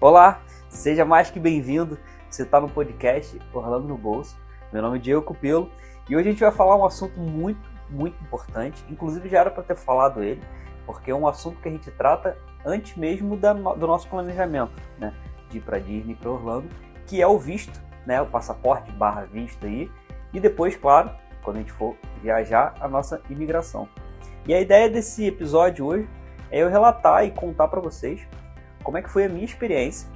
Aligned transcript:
Olá, 0.00 0.42
seja 0.68 1.04
mais 1.04 1.30
que 1.30 1.38
bem-vindo. 1.38 1.96
Você 2.28 2.42
está 2.42 2.60
no 2.60 2.68
podcast 2.68 3.40
Orlando 3.54 3.86
no 3.86 3.96
Bolso. 3.96 4.36
Meu 4.72 4.82
nome 4.82 4.98
é 4.98 5.00
Diego 5.00 5.22
Cupelo 5.22 5.70
e 6.08 6.16
hoje 6.16 6.28
a 6.28 6.32
gente 6.32 6.40
vai 6.40 6.50
falar 6.50 6.76
um 6.76 6.84
assunto 6.84 7.18
muito, 7.18 7.60
muito 7.88 8.20
importante. 8.22 8.84
Inclusive 8.90 9.28
já 9.28 9.40
era 9.40 9.50
para 9.50 9.62
ter 9.62 9.76
falado 9.76 10.22
ele, 10.22 10.42
porque 10.84 11.10
é 11.10 11.14
um 11.14 11.26
assunto 11.26 11.60
que 11.60 11.68
a 11.68 11.72
gente 11.72 11.90
trata 11.92 12.36
antes 12.66 12.96
mesmo 12.96 13.36
da, 13.36 13.52
do 13.52 13.86
nosso 13.86 14.08
planejamento, 14.08 14.72
né? 14.98 15.14
De 15.48 15.58
ir 15.58 15.60
para 15.60 15.78
Disney, 15.78 16.16
para 16.16 16.30
Orlando, 16.30 16.68
que 17.06 17.22
é 17.22 17.26
o 17.26 17.38
visto, 17.38 17.80
né? 18.04 18.20
O 18.20 18.26
passaporte 18.26 18.90
barra 18.92 19.22
visto 19.22 19.64
aí. 19.64 19.90
E 20.34 20.40
depois, 20.40 20.76
claro, 20.76 21.10
quando 21.42 21.56
a 21.56 21.60
gente 21.60 21.72
for 21.72 21.96
viajar, 22.20 22.74
a 22.80 22.88
nossa 22.88 23.22
imigração. 23.30 23.88
E 24.46 24.52
a 24.52 24.60
ideia 24.60 24.90
desse 24.90 25.24
episódio 25.24 25.86
hoje 25.86 26.08
é 26.50 26.58
eu 26.58 26.68
relatar 26.68 27.24
e 27.24 27.30
contar 27.30 27.68
para 27.68 27.80
vocês 27.80 28.26
como 28.84 28.98
é 28.98 29.02
que 29.02 29.10
foi 29.10 29.24
a 29.24 29.28
minha 29.28 29.44
experiência, 29.44 30.08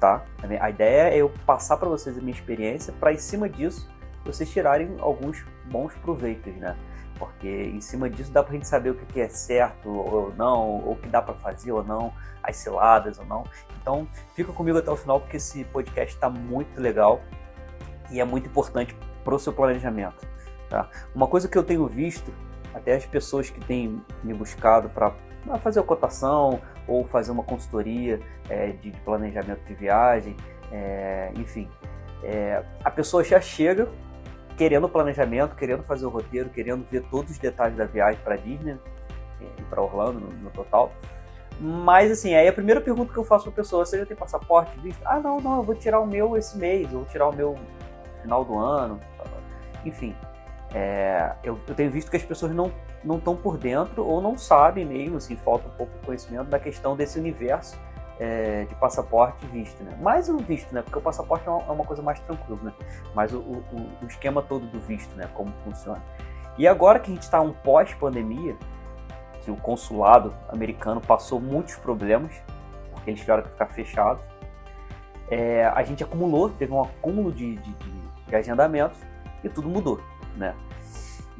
tá? 0.00 0.24
A 0.58 0.70
ideia 0.70 1.14
é 1.14 1.18
eu 1.18 1.30
passar 1.46 1.76
para 1.76 1.88
vocês 1.88 2.16
a 2.16 2.20
minha 2.20 2.32
experiência 2.32 2.92
para 2.98 3.12
em 3.12 3.18
cima 3.18 3.48
disso 3.48 3.88
vocês 4.24 4.50
tirarem 4.50 4.96
alguns 4.98 5.44
bons 5.66 5.94
proveitos, 5.96 6.54
né? 6.56 6.76
Porque 7.18 7.48
em 7.48 7.80
cima 7.82 8.08
disso 8.08 8.32
dá 8.32 8.42
pra 8.42 8.54
gente 8.54 8.66
saber 8.66 8.90
o 8.90 8.94
que 8.94 9.20
é 9.20 9.28
certo 9.28 9.90
ou 9.90 10.34
não, 10.34 10.80
ou 10.82 10.92
o 10.92 10.96
que 10.96 11.08
dá 11.08 11.20
para 11.20 11.34
fazer 11.34 11.70
ou 11.70 11.84
não, 11.84 12.12
as 12.42 12.56
ciladas 12.56 13.18
ou 13.18 13.26
não. 13.26 13.44
Então, 13.80 14.08
fica 14.34 14.52
comigo 14.52 14.78
até 14.78 14.90
o 14.90 14.96
final 14.96 15.20
porque 15.20 15.36
esse 15.36 15.64
podcast 15.64 16.14
está 16.14 16.30
muito 16.30 16.80
legal 16.80 17.20
e 18.10 18.20
é 18.20 18.24
muito 18.24 18.48
importante 18.48 18.96
para 19.22 19.34
o 19.34 19.38
seu 19.38 19.52
planejamento. 19.52 20.26
Tá? 20.70 20.88
Uma 21.14 21.26
coisa 21.26 21.46
que 21.46 21.58
eu 21.58 21.62
tenho 21.62 21.86
visto, 21.86 22.32
até 22.72 22.94
as 22.94 23.04
pessoas 23.04 23.50
que 23.50 23.60
têm 23.60 24.02
me 24.24 24.32
buscado 24.32 24.88
para 24.88 25.12
fazer 25.60 25.80
a 25.80 25.82
cotação 25.82 26.60
ou 26.86 27.04
fazer 27.04 27.30
uma 27.30 27.42
consultoria 27.42 28.20
é, 28.48 28.68
de, 28.68 28.90
de, 28.90 29.00
planejamento 29.00 29.64
de 29.64 29.74
viagem, 29.74 30.36
é, 30.72 31.30
enfim, 31.36 31.68
é, 32.22 32.62
a 32.84 32.90
pessoa 32.90 33.24
já 33.24 33.40
chega 33.40 33.88
querendo 34.56 34.88
planejamento, 34.88 35.56
querendo 35.56 35.82
fazer 35.82 36.04
o 36.04 36.10
roteiro, 36.10 36.50
querendo 36.50 36.84
ver 36.90 37.02
todos 37.10 37.30
os 37.30 37.38
detalhes 37.38 37.76
da 37.76 37.86
viagem 37.86 38.20
para 38.22 38.36
Disney 38.36 38.76
é, 39.40 39.44
e 39.58 39.62
para 39.64 39.80
Orlando 39.80 40.20
no, 40.20 40.28
no, 40.28 40.50
total. 40.50 40.92
Mas 41.58 42.10
assim, 42.10 42.34
aí 42.34 42.46
a 42.46 42.52
primeira 42.52 42.80
pergunta 42.80 43.12
que 43.12 43.18
eu 43.18 43.24
faço 43.24 43.44
para 43.44 43.52
a 43.52 43.56
pessoa, 43.56 43.84
você 43.84 43.98
já 43.98 44.06
tem 44.06 44.16
passaporte? 44.16 44.78
Visto? 44.80 45.00
Ah, 45.04 45.18
não, 45.18 45.40
não, 45.40 45.58
eu 45.58 45.62
vou 45.62 45.74
tirar 45.74 46.00
o 46.00 46.06
meu 46.06 46.36
esse 46.36 46.58
mês, 46.58 46.92
eu 46.92 47.00
vou 47.00 47.08
tirar 47.08 47.28
o 47.28 47.34
meu 47.34 47.56
final 48.20 48.44
do 48.44 48.58
ano. 48.58 49.00
Enfim, 49.84 50.14
é, 50.74 51.32
eu, 51.42 51.58
eu, 51.66 51.74
tenho 51.74 51.90
visto 51.90 52.10
que 52.10 52.16
as 52.16 52.22
pessoas 52.22 52.52
não 52.52 52.70
não 53.04 53.16
estão 53.16 53.34
por 53.36 53.56
dentro 53.56 54.06
ou 54.06 54.20
não 54.20 54.36
sabem 54.36 54.84
mesmo, 54.84 55.16
assim, 55.16 55.36
falta 55.36 55.68
um 55.68 55.72
pouco 55.72 55.92
de 55.98 56.06
conhecimento 56.06 56.48
da 56.48 56.58
questão 56.58 56.96
desse 56.96 57.18
universo 57.18 57.78
é, 58.20 58.64
de 58.64 58.74
passaporte 58.74 59.44
e 59.46 59.48
visto, 59.48 59.82
né? 59.82 59.96
Mais 60.00 60.28
o 60.28 60.36
visto, 60.36 60.72
né? 60.74 60.82
Porque 60.82 60.98
o 60.98 61.00
passaporte 61.00 61.48
é 61.48 61.50
uma, 61.50 61.62
é 61.62 61.70
uma 61.70 61.84
coisa 61.84 62.02
mais 62.02 62.20
tranquila, 62.20 62.58
né? 62.62 62.72
Mas 63.14 63.32
o, 63.32 63.38
o, 63.38 63.88
o, 64.02 64.06
esquema 64.06 64.42
todo 64.42 64.66
do 64.66 64.78
visto, 64.80 65.16
né? 65.16 65.28
Como 65.32 65.50
funciona. 65.64 66.02
E 66.58 66.68
agora 66.68 66.98
que 66.98 67.10
a 67.10 67.14
gente 67.14 67.22
está 67.22 67.40
um 67.40 67.52
pós-pandemia, 67.52 68.54
que 69.42 69.50
o 69.50 69.56
consulado 69.56 70.34
americano 70.50 71.00
passou 71.00 71.40
muitos 71.40 71.76
problemas, 71.76 72.34
porque 72.92 73.10
eles 73.10 73.20
tiveram 73.20 73.42
que 73.42 73.48
ficar 73.48 73.66
fechados, 73.68 74.22
é, 75.30 75.64
a 75.64 75.82
gente 75.82 76.04
acumulou, 76.04 76.50
teve 76.50 76.72
um 76.72 76.82
acúmulo 76.82 77.32
de, 77.32 77.56
de, 77.56 77.72
de 78.26 78.36
agendamentos 78.36 78.98
e 79.42 79.48
tudo 79.48 79.66
mudou, 79.66 79.98
né? 80.36 80.54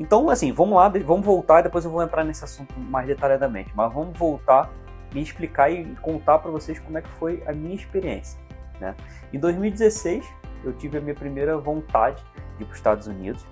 Então, 0.01 0.31
assim, 0.31 0.51
vamos 0.51 0.77
lá, 0.77 0.89
vamos 0.89 1.27
voltar 1.27 1.61
e 1.61 1.65
depois 1.65 1.85
eu 1.85 1.91
vou 1.91 2.03
entrar 2.03 2.25
nesse 2.25 2.43
assunto 2.43 2.73
mais 2.81 3.07
detalhadamente. 3.07 3.71
Mas 3.75 3.93
vamos 3.93 4.17
voltar 4.17 4.71
e 5.15 5.21
explicar 5.21 5.71
e 5.71 5.95
contar 5.97 6.39
para 6.39 6.51
vocês 6.51 6.79
como 6.79 6.97
é 6.97 7.03
que 7.03 7.09
foi 7.11 7.43
a 7.47 7.53
minha 7.53 7.75
experiência. 7.75 8.41
Né? 8.81 8.97
Em 9.31 9.39
2016, 9.39 10.27
eu 10.65 10.73
tive 10.73 10.97
a 10.97 11.03
minha 11.03 11.15
primeira 11.15 11.59
vontade 11.59 12.25
de 12.57 12.63
ir 12.63 12.65
para 12.65 12.73
os 12.73 12.79
Estados 12.79 13.07
Unidos. 13.07 13.47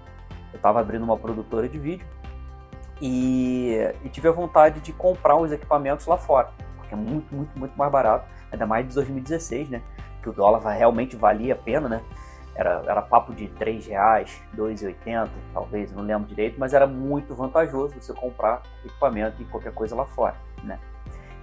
Eu 0.51 0.57
estava 0.57 0.81
abrindo 0.81 1.03
uma 1.03 1.19
produtora 1.19 1.69
de 1.69 1.79
vídeo 1.79 2.07
e, 2.99 3.77
e, 4.03 4.09
tive 4.09 4.29
a 4.29 4.33
vontade 4.33 4.81
de 4.81 4.91
comprar 4.91 5.37
os 5.37 5.53
equipamentos 5.53 6.07
lá 6.07 6.17
fora, 6.17 6.49
porque 6.79 6.95
é 6.95 6.97
muito, 6.97 7.33
muito, 7.35 7.59
muito 7.59 7.79
mais 7.79 7.93
barato, 7.93 8.27
ainda 8.51 8.67
mais 8.67 8.89
de 8.89 8.95
2016, 8.95 9.69
né? 9.69 9.83
Que 10.23 10.31
o 10.31 10.33
dólar 10.33 10.67
realmente 10.67 11.15
valia 11.15 11.53
a 11.53 11.57
pena, 11.57 11.91
né? 11.91 12.03
Era, 12.59 12.83
era 12.89 13.01
papo 13.01 13.33
de 13.33 13.47
3 13.51 13.87
reais, 13.87 14.43
2,80, 14.57 15.29
talvez, 15.55 15.93
não 15.93 16.03
lembro 16.03 16.27
direito, 16.27 16.59
mas 16.59 16.75
era 16.75 16.89
muito 16.89 17.33
vantajoso 17.33 17.95
você 18.01 18.13
comprar 18.13 18.63
equipamento 18.85 19.41
e 19.41 19.45
qualquer 19.45 19.73
coisa 19.73 19.95
lá 19.95 20.05
fora, 20.05 20.35
né? 20.65 20.77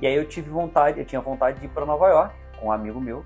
E 0.01 0.07
aí 0.07 0.13
eu 0.13 0.27
tive 0.27 0.49
vontade, 0.49 0.99
eu 0.99 1.05
tinha 1.05 1.21
vontade 1.21 1.57
de 1.57 1.67
ir 1.67 1.69
para 1.69 1.85
Nova 1.85 2.09
York 2.09 2.35
com 2.59 2.67
um 2.67 2.71
amigo 2.71 2.99
meu. 2.99 3.23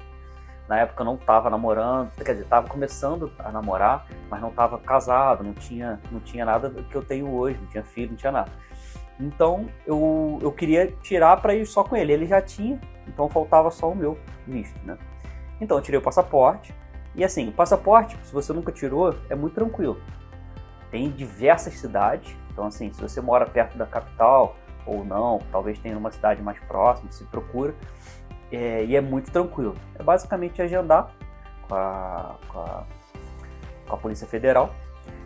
Na 0.68 0.82
época 0.82 1.02
eu 1.02 1.06
não 1.06 1.16
estava 1.16 1.50
namorando, 1.50 2.12
quer 2.12 2.34
dizer, 2.34 2.44
estava 2.44 2.68
começando 2.68 3.32
a 3.40 3.52
namorar, 3.52 4.06
mas 4.30 4.40
não 4.40 4.50
estava 4.50 4.78
casado, 4.78 5.44
não 5.44 5.54
tinha, 5.56 6.00
não 6.12 6.20
tinha 6.20 6.46
nada 6.46 6.70
que 6.70 6.96
eu 6.96 7.04
tenho 7.04 7.28
hoje, 7.34 7.58
não 7.60 7.68
tinha 7.70 7.84
filho, 7.84 8.12
não 8.12 8.18
tinha 8.18 8.32
nada. 8.32 8.52
Então 9.20 9.68
eu, 9.84 10.38
eu 10.44 10.52
queria 10.52 10.92
tirar 11.02 11.38
para 11.38 11.56
ir 11.56 11.66
só 11.66 11.84
com 11.84 11.96
ele. 11.96 12.14
Ele 12.14 12.28
já 12.28 12.40
tinha, 12.40 12.80
então 13.08 13.28
faltava 13.28 13.72
só 13.72 13.90
o 13.90 13.96
meu 13.96 14.16
visto, 14.48 14.80
né? 14.86 14.96
Então 15.60 15.76
eu 15.76 15.82
tirei 15.82 16.00
o 16.00 16.04
passaporte, 16.04 16.72
e 17.20 17.24
assim, 17.26 17.50
o 17.50 17.52
passaporte, 17.52 18.18
se 18.24 18.32
você 18.32 18.54
nunca 18.54 18.72
tirou, 18.72 19.14
é 19.30 19.36
muito 19.36 19.54
tranquilo. 19.54 20.00
Tem 20.90 21.12
diversas 21.12 21.74
cidades, 21.78 22.34
então 22.50 22.66
assim, 22.66 22.94
se 22.94 23.02
você 23.02 23.20
mora 23.20 23.46
perto 23.46 23.78
da 23.78 23.86
capital 23.86 24.56
ou 24.86 25.04
não, 25.04 25.40
talvez 25.52 25.78
tenha 25.80 25.98
uma 25.98 26.12
cidade 26.12 26.42
mais 26.42 26.58
próxima, 26.60 27.12
se 27.12 27.26
procura, 27.26 27.76
é, 28.50 28.86
e 28.86 28.96
é 28.96 29.02
muito 29.02 29.32
tranquilo. 29.32 29.76
É 29.96 30.02
basicamente 30.02 30.62
agendar 30.62 31.12
com 31.68 31.76
a, 31.76 32.36
com 32.48 32.60
a, 32.62 32.86
com 33.90 33.96
a 33.96 33.98
Polícia 33.98 34.26
Federal, 34.26 34.74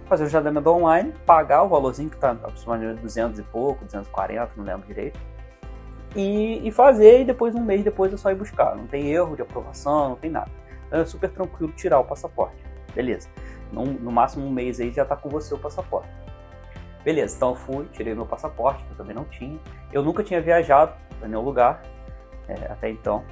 fazer 0.07 0.23
o 0.23 0.25
agendamento 0.25 0.67
online, 0.71 1.13
pagar 1.27 1.61
o 1.61 1.69
valorzinho 1.69 2.09
que 2.09 2.15
está 2.15 2.31
aproximadamente 2.31 3.01
200 3.01 3.37
e 3.37 3.43
pouco, 3.43 3.85
240, 3.85 4.53
não 4.57 4.63
lembro 4.63 4.87
direito, 4.87 5.19
e, 6.15 6.67
e 6.67 6.71
fazer, 6.71 7.21
e 7.21 7.23
depois, 7.23 7.53
um 7.53 7.63
mês 7.63 7.83
depois, 7.83 8.11
é 8.11 8.17
só 8.17 8.31
ir 8.31 8.35
buscar. 8.35 8.75
Não 8.75 8.87
tem 8.87 9.11
erro 9.11 9.35
de 9.35 9.43
aprovação, 9.43 10.09
não 10.09 10.15
tem 10.15 10.31
nada 10.31 10.62
é 10.91 11.05
super 11.05 11.29
tranquilo 11.29 11.71
tirar 11.73 11.99
o 11.99 12.05
passaporte. 12.05 12.63
Beleza. 12.93 13.29
No, 13.71 13.85
no 13.85 14.11
máximo 14.11 14.45
um 14.45 14.51
mês 14.51 14.79
aí 14.79 14.91
já 14.91 15.03
está 15.03 15.15
com 15.15 15.29
você 15.29 15.53
o 15.53 15.57
passaporte. 15.57 16.09
Beleza, 17.03 17.35
então 17.35 17.49
eu 17.49 17.55
fui, 17.55 17.85
tirei 17.91 18.13
meu 18.13 18.25
passaporte, 18.25 18.83
que 18.83 18.91
eu 18.91 18.97
também 18.97 19.15
não 19.15 19.25
tinha. 19.25 19.59
Eu 19.91 20.03
nunca 20.03 20.23
tinha 20.23 20.41
viajado 20.41 20.93
para 21.19 21.27
nenhum 21.27 21.41
lugar 21.41 21.81
é, 22.47 22.71
até 22.71 22.89
então. 22.89 23.23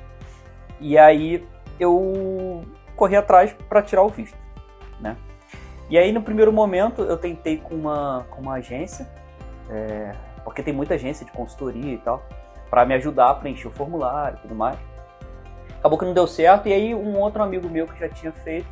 E 0.79 0.97
aí 0.97 1.47
eu 1.79 2.65
corri 2.95 3.15
atrás 3.15 3.53
para 3.69 3.81
tirar 3.81 4.03
o 4.03 4.09
visto, 4.09 4.37
né? 4.99 5.15
E 5.89 5.97
aí 5.97 6.11
no 6.11 6.21
primeiro 6.21 6.51
momento 6.51 7.01
eu 7.01 7.17
tentei 7.17 7.57
com 7.57 7.75
uma, 7.75 8.25
com 8.29 8.41
uma 8.41 8.55
agência, 8.55 9.07
é, 9.69 10.13
porque 10.43 10.61
tem 10.61 10.73
muita 10.73 10.95
agência 10.95 11.25
de 11.25 11.31
consultoria 11.31 11.93
e 11.93 11.97
tal, 11.97 12.25
para 12.69 12.85
me 12.85 12.93
ajudar 12.95 13.29
a 13.29 13.33
preencher 13.35 13.67
o 13.67 13.71
formulário 13.71 14.37
e 14.37 14.41
tudo 14.41 14.55
mais. 14.55 14.77
Acabou 15.81 15.97
que 15.97 16.05
não 16.05 16.13
deu 16.13 16.27
certo, 16.27 16.69
e 16.69 16.73
aí 16.73 16.93
um 16.93 17.17
outro 17.17 17.41
amigo 17.41 17.67
meu 17.67 17.87
que 17.87 17.99
já 17.99 18.07
tinha 18.07 18.31
feito 18.31 18.67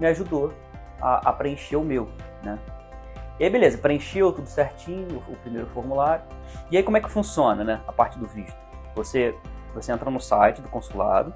me 0.00 0.06
ajudou 0.08 0.52
a, 1.00 1.28
a 1.28 1.32
preencher 1.32 1.76
o 1.76 1.84
meu, 1.84 2.10
né? 2.42 2.58
E 3.38 3.44
aí, 3.44 3.50
beleza, 3.50 3.78
preencheu 3.78 4.32
tudo 4.32 4.48
certinho, 4.48 5.22
o, 5.28 5.36
primeiro 5.36 5.66
formulário. 5.68 6.24
E 6.72 6.76
aí, 6.76 6.82
como 6.82 6.96
é 6.96 7.00
que 7.00 7.08
funciona, 7.08 7.62
né? 7.62 7.80
A 7.86 7.92
parte 7.92 8.18
do 8.18 8.26
visto. 8.26 8.56
Você, 8.96 9.32
você 9.72 9.92
entra 9.92 10.10
no 10.10 10.20
site 10.20 10.60
do 10.60 10.68
consulado, 10.68 11.32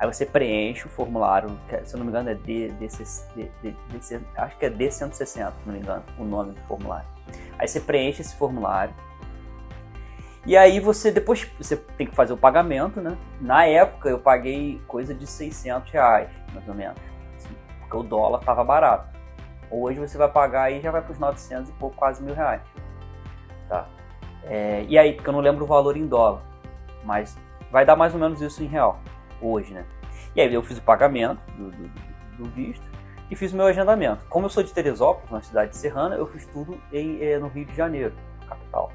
aí 0.00 0.12
você 0.12 0.26
preenche 0.26 0.84
o 0.84 0.90
formulário, 0.90 1.48
que, 1.68 1.86
se 1.86 1.94
eu 1.94 1.98
não 1.98 2.04
me 2.04 2.10
engano 2.10 2.28
é 2.28 2.34
D, 2.34 2.72
D, 2.72 2.88
D, 3.36 3.50
D 3.62 4.20
acho 4.36 4.58
que 4.58 4.66
é 4.66 4.70
D160, 4.70 5.14
se 5.14 5.40
não 5.40 5.72
me 5.72 5.78
engano, 5.78 6.02
o 6.18 6.24
nome 6.24 6.54
do 6.54 6.60
formulário. 6.62 7.06
Aí 7.56 7.68
você 7.68 7.78
preenche 7.78 8.20
esse 8.20 8.34
formulário, 8.34 8.92
e 10.46 10.56
aí 10.56 10.78
você 10.78 11.10
depois 11.10 11.50
você 11.58 11.76
tem 11.76 12.06
que 12.06 12.14
fazer 12.14 12.32
o 12.32 12.36
pagamento, 12.36 13.00
né? 13.00 13.18
Na 13.40 13.66
época 13.66 14.08
eu 14.08 14.18
paguei 14.20 14.80
coisa 14.86 15.12
de 15.12 15.26
600 15.26 15.90
reais, 15.90 16.30
mais 16.54 16.66
ou 16.68 16.74
menos, 16.74 16.96
assim, 17.36 17.54
porque 17.80 17.96
o 17.96 18.02
dólar 18.04 18.38
estava 18.38 18.62
barato. 18.62 19.08
Hoje 19.68 19.98
você 19.98 20.16
vai 20.16 20.28
pagar 20.28 20.62
aí 20.62 20.80
já 20.80 20.92
vai 20.92 21.02
para 21.02 21.12
os 21.12 21.18
900 21.18 21.68
e 21.68 21.72
pouco, 21.72 21.96
quase 21.96 22.22
mil 22.22 22.34
reais, 22.34 22.62
tá? 23.68 23.88
É, 24.44 24.84
e 24.88 24.96
aí, 24.96 25.14
porque 25.14 25.28
eu 25.28 25.32
não 25.32 25.40
lembro 25.40 25.64
o 25.64 25.66
valor 25.66 25.96
em 25.96 26.06
dólar, 26.06 26.40
mas 27.04 27.36
vai 27.72 27.84
dar 27.84 27.96
mais 27.96 28.14
ou 28.14 28.20
menos 28.20 28.40
isso 28.40 28.62
em 28.62 28.66
real, 28.66 29.00
hoje, 29.42 29.74
né? 29.74 29.84
E 30.36 30.40
aí 30.40 30.54
eu 30.54 30.62
fiz 30.62 30.78
o 30.78 30.82
pagamento 30.82 31.40
do, 31.58 31.72
do, 31.72 31.90
do 32.38 32.44
visto 32.50 32.86
e 33.28 33.34
fiz 33.34 33.52
o 33.52 33.56
meu 33.56 33.66
agendamento. 33.66 34.24
Como 34.28 34.46
eu 34.46 34.50
sou 34.50 34.62
de 34.62 34.72
Teresópolis, 34.72 35.28
uma 35.28 35.42
cidade 35.42 35.76
serrana, 35.76 36.14
eu 36.14 36.26
fiz 36.26 36.46
tudo 36.46 36.80
em, 36.92 37.20
eh, 37.20 37.38
no 37.38 37.48
Rio 37.48 37.64
de 37.64 37.74
Janeiro, 37.74 38.14
capital. 38.48 38.92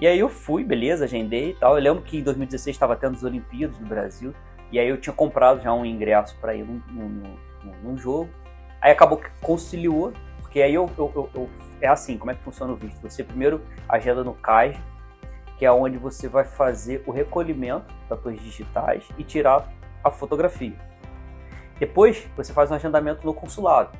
E 0.00 0.06
aí 0.06 0.18
eu 0.20 0.28
fui, 0.28 0.62
beleza, 0.62 1.04
agendei 1.04 1.50
e 1.50 1.54
tal. 1.54 1.76
Eu 1.76 1.82
lembro 1.82 2.02
que 2.02 2.18
em 2.18 2.22
2016 2.22 2.76
estava 2.76 2.94
tendo 2.94 3.16
as 3.16 3.24
Olimpíadas 3.24 3.76
do 3.78 3.86
Brasil. 3.86 4.32
E 4.70 4.78
aí 4.78 4.88
eu 4.88 4.96
tinha 4.96 5.12
comprado 5.12 5.60
já 5.60 5.72
um 5.72 5.84
ingresso 5.84 6.36
para 6.40 6.54
ir 6.54 6.64
num, 6.64 6.80
num, 6.88 7.36
num, 7.82 7.98
jogo. 7.98 8.28
Aí 8.80 8.92
acabou 8.92 9.18
que 9.18 9.28
conciliou, 9.40 10.12
porque 10.40 10.62
aí 10.62 10.74
eu, 10.74 10.88
eu, 10.96 11.12
eu, 11.16 11.30
eu, 11.34 11.50
É 11.80 11.88
assim, 11.88 12.16
como 12.16 12.30
é 12.30 12.34
que 12.34 12.42
funciona 12.42 12.72
o 12.72 12.76
visto? 12.76 13.00
Você 13.00 13.24
primeiro 13.24 13.60
agenda 13.88 14.22
no 14.22 14.34
CAIS, 14.34 14.76
que 15.56 15.66
é 15.66 15.72
onde 15.72 15.98
você 15.98 16.28
vai 16.28 16.44
fazer 16.44 17.02
o 17.04 17.10
recolhimento 17.10 17.92
das 18.08 18.20
suas 18.20 18.38
digitais 18.40 19.08
e 19.18 19.24
tirar 19.24 19.68
a 20.04 20.10
fotografia. 20.10 20.76
Depois, 21.80 22.28
você 22.36 22.52
faz 22.52 22.70
um 22.70 22.74
agendamento 22.74 23.26
no 23.26 23.34
consulado. 23.34 23.98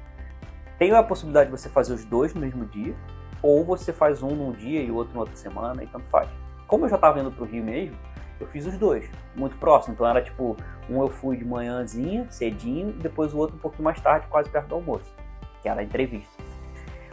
Tem 0.79 0.93
a 0.93 1.03
possibilidade 1.03 1.51
de 1.51 1.57
você 1.57 1.69
fazer 1.69 1.93
os 1.93 2.05
dois 2.05 2.33
no 2.35 2.41
mesmo 2.41 2.65
dia, 2.67 2.95
ou 3.43 3.65
você 3.65 3.93
faz 3.93 4.23
um 4.23 4.31
num 4.31 4.53
dia 4.53 4.81
e 4.83 4.91
outro 4.91 5.15
na 5.15 5.21
outra 5.21 5.37
semana, 5.37 5.83
e 5.83 5.87
tanto 5.87 6.07
faz. 6.07 6.29
Como 6.67 6.85
eu 6.85 6.89
já 6.89 6.97
estava 6.97 7.21
indo 7.21 7.31
para 7.31 7.43
o 7.43 7.47
Rio 7.47 7.65
mesmo, 7.65 7.97
eu 8.41 8.47
fiz 8.47 8.67
os 8.67 8.77
dois, 8.77 9.11
muito 9.35 9.57
próximo. 9.57 9.95
Então 9.95 10.07
era 10.07 10.23
tipo, 10.23 10.57
um 10.89 11.01
eu 11.03 11.09
fui 11.09 11.37
de 11.37 11.45
manhãzinha, 11.45 12.27
cedinho, 12.31 12.91
e 12.91 12.93
depois 12.93 13.35
o 13.35 13.39
outro 13.39 13.57
um 13.57 13.59
pouquinho 13.59 13.85
mais 13.85 14.01
tarde, 14.01 14.27
quase 14.29 14.49
perto 14.49 14.69
do 14.69 14.75
almoço, 14.77 15.13
que 15.63 15.69
era 15.69 15.81
a 15.81 15.85
entrevista. 15.85 16.33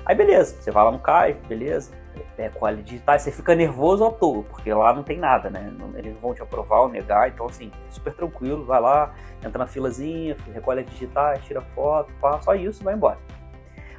Aí 0.05 0.15
beleza, 0.15 0.61
você 0.61 0.69
vai 0.69 0.83
lá 0.83 0.91
no 0.91 0.99
CAI, 0.99 1.33
beleza, 1.47 1.91
é, 2.37 2.47
colhe 2.49 2.83
digitais, 2.83 3.23
você 3.23 3.31
fica 3.31 3.55
nervoso 3.55 4.05
à 4.05 4.11
toa, 4.11 4.43
porque 4.43 4.71
lá 4.71 4.93
não 4.93 5.01
tem 5.01 5.17
nada, 5.17 5.49
né? 5.49 5.73
Eles 5.95 6.15
vão 6.21 6.33
te 6.33 6.43
aprovar 6.43 6.81
ou 6.81 6.89
negar, 6.89 7.27
então 7.27 7.47
assim, 7.47 7.71
super 7.89 8.13
tranquilo, 8.13 8.63
vai 8.65 8.79
lá, 8.79 9.15
entra 9.43 9.57
na 9.57 9.67
filazinha, 9.67 10.37
recolhe 10.53 10.81
as 10.81 10.85
digitais, 10.85 11.43
tira 11.45 11.61
foto, 11.61 12.13
pá, 12.21 12.39
só 12.39 12.53
isso, 12.53 12.83
vai 12.83 12.93
embora. 12.93 13.17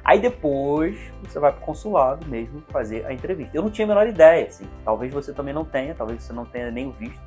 Aí 0.07 0.19
depois 0.21 0.97
você 1.21 1.37
vai 1.37 1.51
para 1.51 1.61
o 1.61 1.65
consulado 1.65 2.25
mesmo 2.27 2.63
fazer 2.69 3.05
a 3.05 3.11
entrevista. 3.11 3.57
Eu 3.57 3.61
não 3.61 3.69
tinha 3.69 3.85
a 3.85 3.89
menor 3.89 4.07
ideia, 4.07 4.47
assim. 4.47 4.65
Talvez 4.85 5.11
você 5.11 5.33
também 5.33 5.53
não 5.53 5.65
tenha, 5.65 5.93
talvez 5.93 6.23
você 6.23 6.31
não 6.31 6.45
tenha 6.45 6.71
nem 6.71 6.89
visto. 6.91 7.21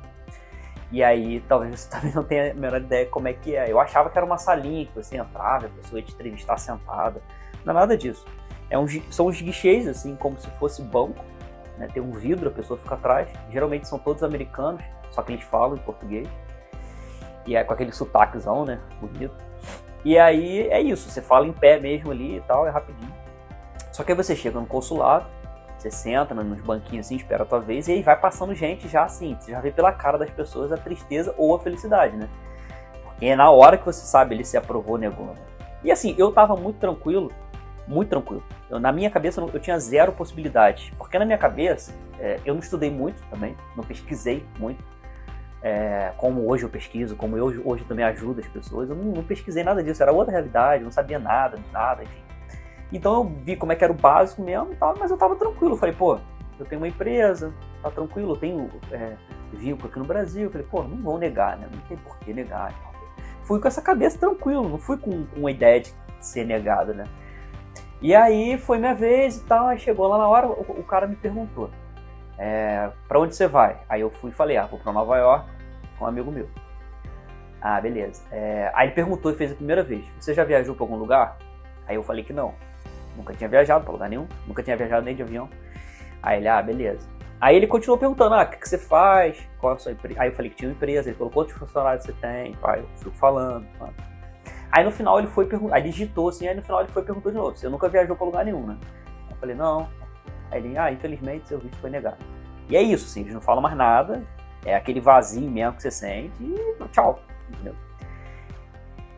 E 0.91 1.03
aí 1.03 1.41
talvez 1.41 1.79
você 1.79 1.87
também 1.95 2.11
não 2.11 2.23
tenha 2.23 2.51
a 2.51 2.55
menor 2.55 2.81
ideia 2.81 3.05
como 3.05 3.27
é 3.27 3.33
que 3.33 3.55
é. 3.55 3.71
Eu 3.71 3.79
achava 3.79 4.09
que 4.09 4.17
era 4.17 4.25
uma 4.25 4.39
salinha 4.39 4.87
que 4.87 4.95
você 4.95 5.15
entrava, 5.15 5.67
a 5.67 5.69
pessoa 5.69 5.99
ia 5.99 6.05
te 6.07 6.11
entrevistar 6.11 6.57
sentada. 6.57 7.21
Não 7.63 7.71
é 7.71 7.75
nada 7.75 7.95
disso. 7.95 8.25
É 8.67 8.79
um, 8.79 8.87
são 9.11 9.27
os 9.27 9.39
guichês, 9.39 9.87
assim, 9.87 10.15
como 10.15 10.39
se 10.39 10.49
fosse 10.57 10.81
banco. 10.81 11.23
Né? 11.77 11.87
Tem 11.93 12.01
um 12.01 12.13
vidro, 12.13 12.49
a 12.49 12.51
pessoa 12.51 12.79
fica 12.79 12.95
atrás. 12.95 13.29
Geralmente 13.51 13.87
são 13.87 13.99
todos 13.99 14.23
americanos, 14.23 14.81
só 15.11 15.21
que 15.21 15.33
eles 15.33 15.43
falam 15.43 15.77
em 15.77 15.81
português. 15.81 16.27
E 17.45 17.55
é 17.55 17.63
com 17.63 17.73
aquele 17.73 17.91
sotaquezão, 17.91 18.65
né? 18.65 18.79
Bonito. 18.99 19.50
E 20.03 20.17
aí 20.17 20.67
é 20.69 20.81
isso, 20.81 21.09
você 21.09 21.21
fala 21.21 21.47
em 21.47 21.53
pé 21.53 21.79
mesmo 21.79 22.11
ali 22.11 22.37
e 22.37 22.41
tal, 22.41 22.65
é 22.65 22.69
rapidinho. 22.69 23.13
Só 23.91 24.03
que 24.03 24.11
aí 24.11 24.15
você 24.15 24.35
chega 24.35 24.59
no 24.59 24.65
consulado, 24.65 25.25
você 25.77 25.91
senta 25.91 26.33
nos 26.33 26.61
banquinhos 26.61 27.05
assim, 27.05 27.15
espera 27.15 27.43
a 27.43 27.45
tua 27.45 27.59
vez, 27.59 27.87
e 27.87 27.93
aí 27.93 28.01
vai 28.01 28.15
passando 28.15 28.53
gente 28.53 28.87
já 28.87 29.03
assim, 29.03 29.35
você 29.39 29.51
já 29.51 29.59
vê 29.59 29.71
pela 29.71 29.91
cara 29.91 30.17
das 30.17 30.29
pessoas 30.29 30.71
a 30.71 30.77
tristeza 30.77 31.33
ou 31.37 31.55
a 31.55 31.59
felicidade, 31.59 32.15
né? 32.15 32.27
Porque 33.03 33.25
é 33.25 33.35
na 33.35 33.49
hora 33.51 33.77
que 33.77 33.85
você 33.85 34.05
sabe 34.05 34.35
ele 34.35 34.45
se 34.45 34.57
aprovou 34.57 34.93
ou 34.93 34.97
negou. 34.97 35.27
Né? 35.27 35.35
E 35.83 35.91
assim, 35.91 36.15
eu 36.17 36.31
tava 36.31 36.55
muito 36.55 36.77
tranquilo, 36.79 37.31
muito 37.87 38.09
tranquilo. 38.09 38.43
Eu, 38.69 38.79
na 38.79 38.91
minha 38.91 39.09
cabeça 39.09 39.41
eu 39.41 39.59
tinha 39.59 39.77
zero 39.79 40.11
possibilidades, 40.11 40.91
porque 40.97 41.19
na 41.19 41.25
minha 41.25 41.37
cabeça 41.37 41.93
é, 42.19 42.39
eu 42.45 42.53
não 42.53 42.61
estudei 42.61 42.89
muito 42.89 43.21
também, 43.29 43.55
não 43.75 43.83
pesquisei 43.83 44.45
muito 44.57 44.83
é, 45.63 46.11
como 46.17 46.49
hoje 46.49 46.63
eu 46.63 46.69
pesquiso, 46.69 47.15
como 47.15 47.37
eu 47.37 47.61
hoje 47.65 47.83
também 47.85 48.03
ajudo 48.05 48.39
as 48.39 48.47
pessoas. 48.47 48.89
Eu 48.89 48.95
não, 48.95 49.05
não, 49.05 49.23
pesquisei 49.23 49.63
nada 49.63 49.83
disso, 49.83 50.01
era 50.01 50.11
outra 50.11 50.31
realidade, 50.31 50.83
não 50.83 50.91
sabia 50.91 51.19
nada 51.19 51.57
de 51.57 51.71
nada, 51.71 52.03
enfim. 52.03 52.21
Então 52.91 53.13
eu 53.13 53.23
vi 53.23 53.55
como 53.55 53.71
é 53.71 53.75
que 53.75 53.83
era 53.83 53.93
o 53.93 53.95
básico 53.95 54.41
mesmo, 54.41 54.75
tal, 54.75 54.95
mas 54.99 55.11
eu 55.11 55.17
tava 55.17 55.35
tranquilo. 55.35 55.77
Falei, 55.77 55.95
pô, 55.95 56.19
eu 56.59 56.65
tenho 56.65 56.81
uma 56.81 56.87
empresa, 56.87 57.53
tá 57.81 57.89
tranquilo, 57.91 58.33
eu 58.33 58.37
tenho 58.37 58.69
é, 58.91 59.15
vínculo 59.53 59.87
aqui 59.87 59.99
no 59.99 60.05
Brasil. 60.05 60.49
Falei, 60.49 60.67
pô, 60.69 60.83
não 60.83 60.97
vão 60.97 61.17
negar, 61.17 61.57
né? 61.57 61.67
Não 61.71 61.81
tem 61.81 61.97
por 61.97 62.17
que 62.19 62.33
negar. 62.33 62.73
Fui 63.43 63.59
com 63.59 63.67
essa 63.67 63.81
cabeça 63.81 64.17
tranquilo, 64.17 64.67
não 64.67 64.77
fui 64.77 64.97
com, 64.97 65.25
com 65.25 65.47
a 65.47 65.51
ideia 65.51 65.79
de 65.79 65.93
ser 66.19 66.45
negado, 66.45 66.93
né? 66.93 67.05
E 68.01 68.15
aí 68.15 68.57
foi 68.57 68.79
minha 68.79 68.95
vez 68.95 69.37
e 69.37 69.43
tal, 69.43 69.67
aí 69.67 69.77
chegou 69.77 70.07
lá 70.07 70.17
na 70.17 70.27
hora, 70.27 70.47
o, 70.47 70.79
o 70.79 70.83
cara 70.83 71.05
me 71.05 71.15
perguntou, 71.15 71.69
é, 72.43 72.89
para 73.07 73.19
onde 73.19 73.35
você 73.35 73.47
vai? 73.47 73.77
Aí 73.87 74.01
eu 74.01 74.09
fui 74.09 74.31
e 74.31 74.33
falei, 74.33 74.57
ah, 74.57 74.65
vou 74.65 74.79
para 74.79 74.91
Nova 74.91 75.15
York 75.15 75.47
com 75.99 76.05
um 76.05 76.07
amigo 76.07 76.31
meu. 76.31 76.49
Ah, 77.61 77.79
beleza. 77.79 78.23
É, 78.31 78.71
aí 78.73 78.87
ele 78.87 78.95
perguntou 78.95 79.31
e 79.31 79.35
fez 79.35 79.51
a 79.51 79.55
primeira 79.55 79.83
vez, 79.83 80.03
você 80.19 80.33
já 80.33 80.43
viajou 80.43 80.73
para 80.73 80.83
algum 80.83 80.95
lugar? 80.95 81.37
Aí 81.85 81.95
eu 81.95 82.03
falei 82.03 82.23
que 82.23 82.33
não, 82.33 82.55
nunca 83.15 83.31
tinha 83.35 83.47
viajado 83.47 83.83
para 83.85 83.93
lugar 83.93 84.09
nenhum, 84.09 84.27
nunca 84.47 84.63
tinha 84.63 84.75
viajado 84.75 85.05
nem 85.05 85.15
de 85.15 85.21
avião. 85.21 85.47
Aí 86.23 86.39
ele, 86.39 86.47
ah, 86.47 86.59
beleza. 86.63 87.07
Aí 87.39 87.55
ele 87.55 87.67
continuou 87.67 87.99
perguntando, 87.99 88.33
ah, 88.33 88.41
o 88.41 88.49
que, 88.49 88.57
que 88.57 88.67
você 88.67 88.79
faz? 88.79 89.37
Qual 89.59 89.73
a 89.73 89.77
sua 89.77 89.91
empresa? 89.91 90.19
Aí 90.19 90.29
eu 90.29 90.33
falei 90.33 90.49
que 90.49 90.57
tinha 90.57 90.69
uma 90.69 90.75
empresa, 90.75 91.09
ele 91.09 91.17
falou, 91.17 91.31
quantos 91.31 91.53
funcionários 91.53 92.05
você 92.05 92.13
tem? 92.13 92.57
Aí 92.63 92.79
eu 92.79 92.87
fui 92.95 93.11
falando. 93.11 93.67
Aí 94.71 94.83
no 94.83 94.91
final 94.91 95.19
ele 95.19 95.27
foi 95.27 95.45
perguntar, 95.45 95.75
aí 95.75 95.83
digitou 95.83 96.29
assim, 96.29 96.47
aí 96.47 96.55
no 96.55 96.63
final 96.63 96.81
ele 96.81 96.91
foi 96.91 97.03
perguntou 97.03 97.31
de 97.31 97.37
novo, 97.37 97.55
você 97.55 97.69
nunca 97.69 97.87
viajou 97.87 98.15
para 98.15 98.25
lugar 98.25 98.45
nenhum, 98.45 98.65
né? 98.65 98.77
Eu 99.29 99.35
falei, 99.35 99.55
não, 99.55 99.87
Aí 100.51 100.59
ele, 100.59 100.77
ah, 100.77 100.91
infelizmente 100.91 101.47
seu 101.47 101.59
visto 101.59 101.77
foi 101.77 101.89
negado. 101.89 102.17
E 102.71 102.77
é 102.77 102.81
isso, 102.81 103.05
assim, 103.05 103.19
eles 103.19 103.33
não 103.33 103.41
falam 103.41 103.61
mais 103.61 103.75
nada, 103.75 104.23
é 104.65 104.73
aquele 104.73 105.01
vazio 105.01 105.51
mesmo 105.51 105.73
que 105.73 105.81
você 105.81 105.91
sente 105.91 106.31
e 106.41 106.87
tchau, 106.87 107.19
entendeu? 107.49 107.75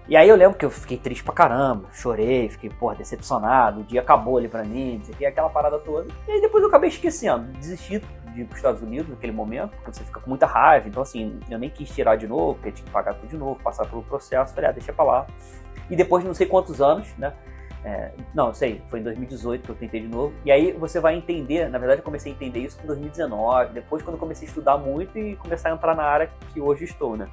E 0.08 0.18
aí 0.18 0.28
eu 0.28 0.36
lembro 0.36 0.58
que 0.58 0.66
eu 0.66 0.72
fiquei 0.72 0.98
triste 0.98 1.24
pra 1.24 1.36
caramba, 1.36 1.88
chorei, 1.94 2.50
fiquei, 2.50 2.72
porra, 2.72 2.96
decepcionado, 2.96 3.82
o 3.82 3.84
dia 3.84 4.02
acabou 4.02 4.40
ali 4.40 4.48
pra 4.48 4.64
mim, 4.64 5.00
aqui, 5.14 5.24
aquela 5.24 5.50
parada 5.50 5.78
toda. 5.78 6.12
E 6.28 6.32
aí 6.32 6.42
depois 6.42 6.64
eu 6.64 6.68
acabei 6.68 6.90
esquecendo, 6.90 7.44
desisti 7.54 8.00
de 8.34 8.42
ir 8.42 8.46
pros 8.46 8.58
Estados 8.58 8.82
Unidos 8.82 9.08
naquele 9.10 9.32
momento, 9.32 9.70
porque 9.76 9.94
você 9.94 10.04
fica 10.04 10.20
com 10.20 10.28
muita 10.28 10.48
raiva, 10.48 10.90
então 10.90 11.04
assim, 11.04 11.40
eu 11.48 11.60
nem 11.60 11.70
quis 11.70 11.92
tirar 11.92 12.16
de 12.16 12.28
novo, 12.28 12.56
porque 12.56 12.72
tinha 12.72 12.86
que 12.88 12.92
pagar 12.92 13.14
tudo 13.14 13.30
de 13.30 13.38
novo, 13.38 13.62
passar 13.62 13.86
pelo 13.86 14.02
processo, 14.02 14.52
falei, 14.56 14.72
ah, 14.72 14.74
deixa 14.74 14.92
pra 14.92 15.06
lá. 15.06 15.28
E 15.92 15.96
depois 15.96 16.24
de 16.24 16.28
não 16.28 16.34
sei 16.34 16.48
quantos 16.48 16.82
anos, 16.82 17.08
né, 17.20 17.34
é, 17.84 18.12
não, 18.34 18.54
sei, 18.54 18.82
foi 18.88 19.00
em 19.00 19.04
2018 19.04 19.64
que 19.64 19.70
eu 19.70 19.76
tentei 19.76 20.02
de 20.02 20.08
novo. 20.08 20.34
E 20.46 20.52
aí 20.52 20.72
você 20.72 21.00
vai 21.00 21.16
entender, 21.16 21.70
na 21.70 21.78
verdade 21.78 22.00
eu 22.00 22.06
comecei 22.06 22.32
a 22.32 22.36
entender 22.36 22.60
isso 22.60 22.80
em 22.84 22.88
2019, 22.88 23.74
depois 23.74 24.02
quando 24.02 24.16
eu 24.16 24.20
comecei 24.20 24.48
a 24.48 24.50
estudar 24.50 24.78
muito 24.78 25.18
e 25.18 25.36
começar 25.36 25.70
a 25.70 25.74
entrar 25.74 25.96
na 25.96 26.04
área 26.04 26.30
que 26.54 26.62
hoje 26.62 26.86
estou, 26.86 27.18
né? 27.18 27.28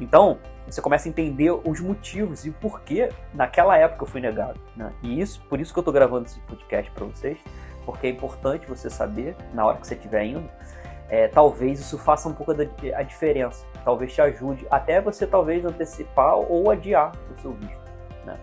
Então, 0.00 0.38
você 0.66 0.80
começa 0.80 1.08
a 1.08 1.10
entender 1.10 1.50
os 1.50 1.80
motivos 1.80 2.44
e 2.44 2.50
o 2.50 2.52
porquê 2.52 3.10
naquela 3.34 3.76
época 3.76 4.04
eu 4.04 4.06
fui 4.06 4.20
negado, 4.20 4.60
né? 4.76 4.92
E 5.02 5.20
isso, 5.20 5.42
por 5.48 5.60
isso 5.60 5.72
que 5.72 5.78
eu 5.78 5.82
estou 5.82 5.92
gravando 5.92 6.26
esse 6.26 6.40
podcast 6.40 6.90
para 6.92 7.04
vocês, 7.04 7.38
porque 7.84 8.06
é 8.06 8.10
importante 8.10 8.66
você 8.66 8.88
saber, 8.88 9.34
na 9.52 9.66
hora 9.66 9.78
que 9.78 9.86
você 9.86 9.94
estiver 9.94 10.24
indo, 10.24 10.48
é, 11.08 11.26
talvez 11.26 11.80
isso 11.80 11.98
faça 11.98 12.28
um 12.28 12.34
pouco 12.34 12.54
da, 12.54 12.64
a 12.94 13.02
diferença, 13.02 13.66
talvez 13.84 14.14
te 14.14 14.20
ajude, 14.20 14.66
até 14.70 15.00
você 15.00 15.26
talvez 15.26 15.64
antecipar 15.64 16.36
ou 16.36 16.70
adiar 16.70 17.12
o 17.34 17.40
seu 17.40 17.52
visto, 17.52 17.80
né? 18.24 18.38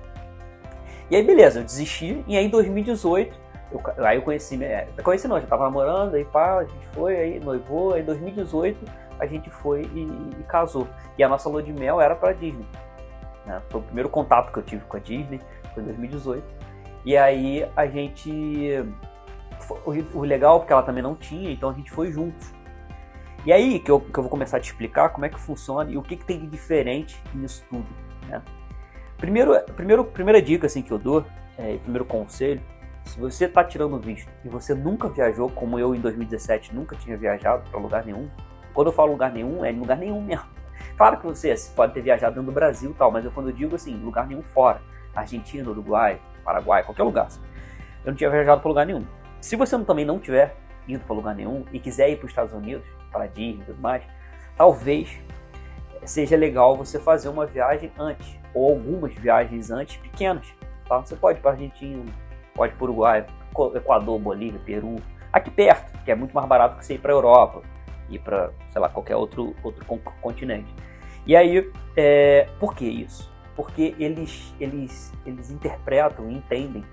E 1.10 1.16
aí, 1.16 1.24
beleza, 1.24 1.60
eu 1.60 1.63
desisti. 1.63 2.24
E 2.28 2.38
aí, 2.38 2.46
em 2.46 2.50
2018, 2.50 3.38
eu, 3.72 3.81
aí 4.06 4.18
eu 4.18 4.22
conheci, 4.22 4.63
é, 4.63 4.88
conheci 5.04 5.28
não, 5.28 5.40
já 5.40 5.48
tava 5.48 5.66
namorando, 5.66 6.16
aí 6.16 6.25
pá, 6.25 6.60
a 6.60 6.63
gente 6.63 6.88
foi, 6.88 7.16
aí 7.16 7.40
noivou. 7.40 7.94
Aí, 7.94 8.02
em 8.02 8.06
2018, 8.06 8.92
a 9.19 9.26
gente 9.26 9.50
foi 9.50 9.83
e, 9.94 10.02
e 10.40 10.44
casou. 10.44 10.88
E 11.18 11.24
a 11.24 11.30
nossa 11.30 11.47
lua 11.50 11.62
de 11.62 11.74
mel 11.74 12.02
era 12.02 12.16
pra 12.16 12.33
Disney. 12.33 12.66
Né? 13.45 13.62
Foi 13.69 13.81
o 13.81 13.83
primeiro 13.83 14.09
contato 14.09 14.52
que 14.52 14.59
eu 14.59 14.64
tive 14.64 14.83
com 14.85 14.97
a 14.97 15.00
Disney, 15.00 15.40
foi 15.74 15.83
em 15.83 15.85
2018. 15.85 16.44
E 17.06 17.16
aí, 17.16 17.69
a 17.76 17.85
gente. 17.85 18.83
O, 19.85 20.19
o 20.19 20.21
legal, 20.21 20.59
porque 20.59 20.74
ela 20.74 20.83
também 20.83 21.04
não 21.04 21.16
tinha, 21.16 21.52
então 21.52 21.69
a 21.69 21.74
gente 21.74 21.92
foi 21.92 22.12
juntos. 22.12 22.54
E 23.45 23.54
aí 23.54 23.80
que 23.80 23.92
eu, 23.92 24.00
que 24.00 24.18
eu 24.18 24.24
vou 24.24 24.30
começar 24.30 24.57
a 24.57 24.59
te 24.59 24.71
explicar 24.71 25.09
como 25.09 25.26
é 25.26 25.30
que 25.30 25.40
funciona 25.40 25.90
e 25.92 25.97
o 25.97 26.02
que, 26.02 26.18
que 26.18 26.26
tem 26.26 26.40
de 26.40 26.47
diferente 26.47 27.21
nisso 27.33 27.64
tudo. 27.69 27.85
Né? 28.28 28.42
Primeiro, 29.18 29.60
primeiro, 29.76 30.04
primeira 30.04 30.42
dica 30.42 30.68
assim 30.68 30.81
que 30.81 30.92
eu 30.92 30.98
dou, 30.98 31.26
é, 31.57 31.78
primeiro 31.78 32.06
conselho, 32.06 32.62
se 33.06 33.19
você 33.19 33.45
está 33.45 33.64
tirando 33.64 33.98
visto 34.00 34.30
e 34.44 34.50
você 34.50 34.74
nunca 34.74 35.07
viajou, 35.07 35.50
como 35.50 35.80
eu 35.80 35.95
em 35.95 36.00
2017 36.00 36.76
nunca 36.76 36.95
tinha 36.95 37.16
viajado 37.16 37.69
para 37.69 37.80
lugar 37.80 38.06
nenhum, 38.06 38.30
quando 38.74 38.88
eu 38.88 38.94
falo 38.94 39.12
lugar 39.12 39.31
nenhum, 39.31 39.64
é 39.64 39.72
lugar 39.72 39.98
nenhum 39.98 40.22
mesmo. 40.22 40.45
Claro 40.98 41.18
que 41.18 41.26
você 41.26 41.54
pode 41.74 41.94
ter 41.94 42.02
viajado 42.02 42.36
dentro 42.36 42.52
do 42.52 42.54
Brasil 42.54 42.94
tal, 42.98 43.12
mas 43.12 43.24
eu, 43.24 43.31
quando 43.31 43.50
eu 43.50 43.56
digo 43.56 43.76
assim, 43.76 43.95
lugar 43.95 44.28
nenhum 44.28 44.42
fora, 44.42 44.81
Argentina, 45.14 45.69
Uruguai, 45.69 46.19
Paraguai, 46.44 46.84
qualquer 46.84 47.04
lugar, 47.04 47.28
assim, 47.28 47.42
eu 48.04 48.12
não 48.12 48.16
tinha 48.16 48.30
viajado 48.30 48.62
para 48.62 48.69
lugar 48.69 48.86
nenhum. 48.86 49.06
Se 49.42 49.56
você 49.56 49.78
também 49.80 50.06
não 50.06 50.19
tiver 50.19 50.56
ido 50.88 51.04
para 51.06 51.16
lugar 51.16 51.36
nenhum 51.36 51.66
e 51.72 51.80
quiser 51.80 52.10
ir 52.10 52.18
para 52.18 52.26
os 52.26 52.31
Estados 52.31 52.54
Unidos, 52.54 52.86
para 53.12 53.28
Disney 53.28 53.62
e 53.62 53.66
tudo 53.66 53.81
mais, 53.81 54.04
talvez 54.56 55.19
seja 56.04 56.36
legal 56.36 56.76
você 56.76 57.00
fazer 57.00 57.30
uma 57.30 57.45
viagem 57.45 57.92
antes, 57.98 58.38
ou 58.56 58.71
algumas 58.71 59.14
viagens 59.14 59.69
antes 59.69 59.97
pequenas. 59.97 60.47
Tá? 60.88 60.97
Você 61.00 61.16
pode 61.16 61.38
ir 61.40 61.42
para 61.42 61.52
Argentina, 61.52 62.04
pode 62.56 62.74
para 62.74 62.83
Uruguai, 62.85 63.26
Equador, 63.76 64.18
Bolívia, 64.18 64.59
Peru, 64.66 64.95
aqui 65.31 65.52
perto, 65.52 66.02
que 66.04 66.12
é 66.12 66.16
muito 66.16 66.33
mais 66.33 66.47
barato 66.47 66.78
que 66.78 66.85
você 66.85 66.95
ir 66.95 67.00
para 67.00 67.12
a 67.12 67.16
Europa, 67.16 67.62
ir 68.09 68.19
para, 68.19 68.52
sei 68.69 68.81
lá, 68.81 68.90
qualquer 68.90 69.18
outro, 69.18 69.54
outro 69.62 69.85
continente. 70.21 70.74
E 71.28 71.35
aí, 71.35 71.69
é, 71.97 72.47
por 72.59 72.74
que 72.74 72.85
isso? 72.85 73.31
Porque 73.56 73.95
eles, 74.00 74.54
eles, 74.59 75.14
eles 75.26 75.52
interpretam 75.52 76.30
e 76.30 76.35
entendem 76.35 76.85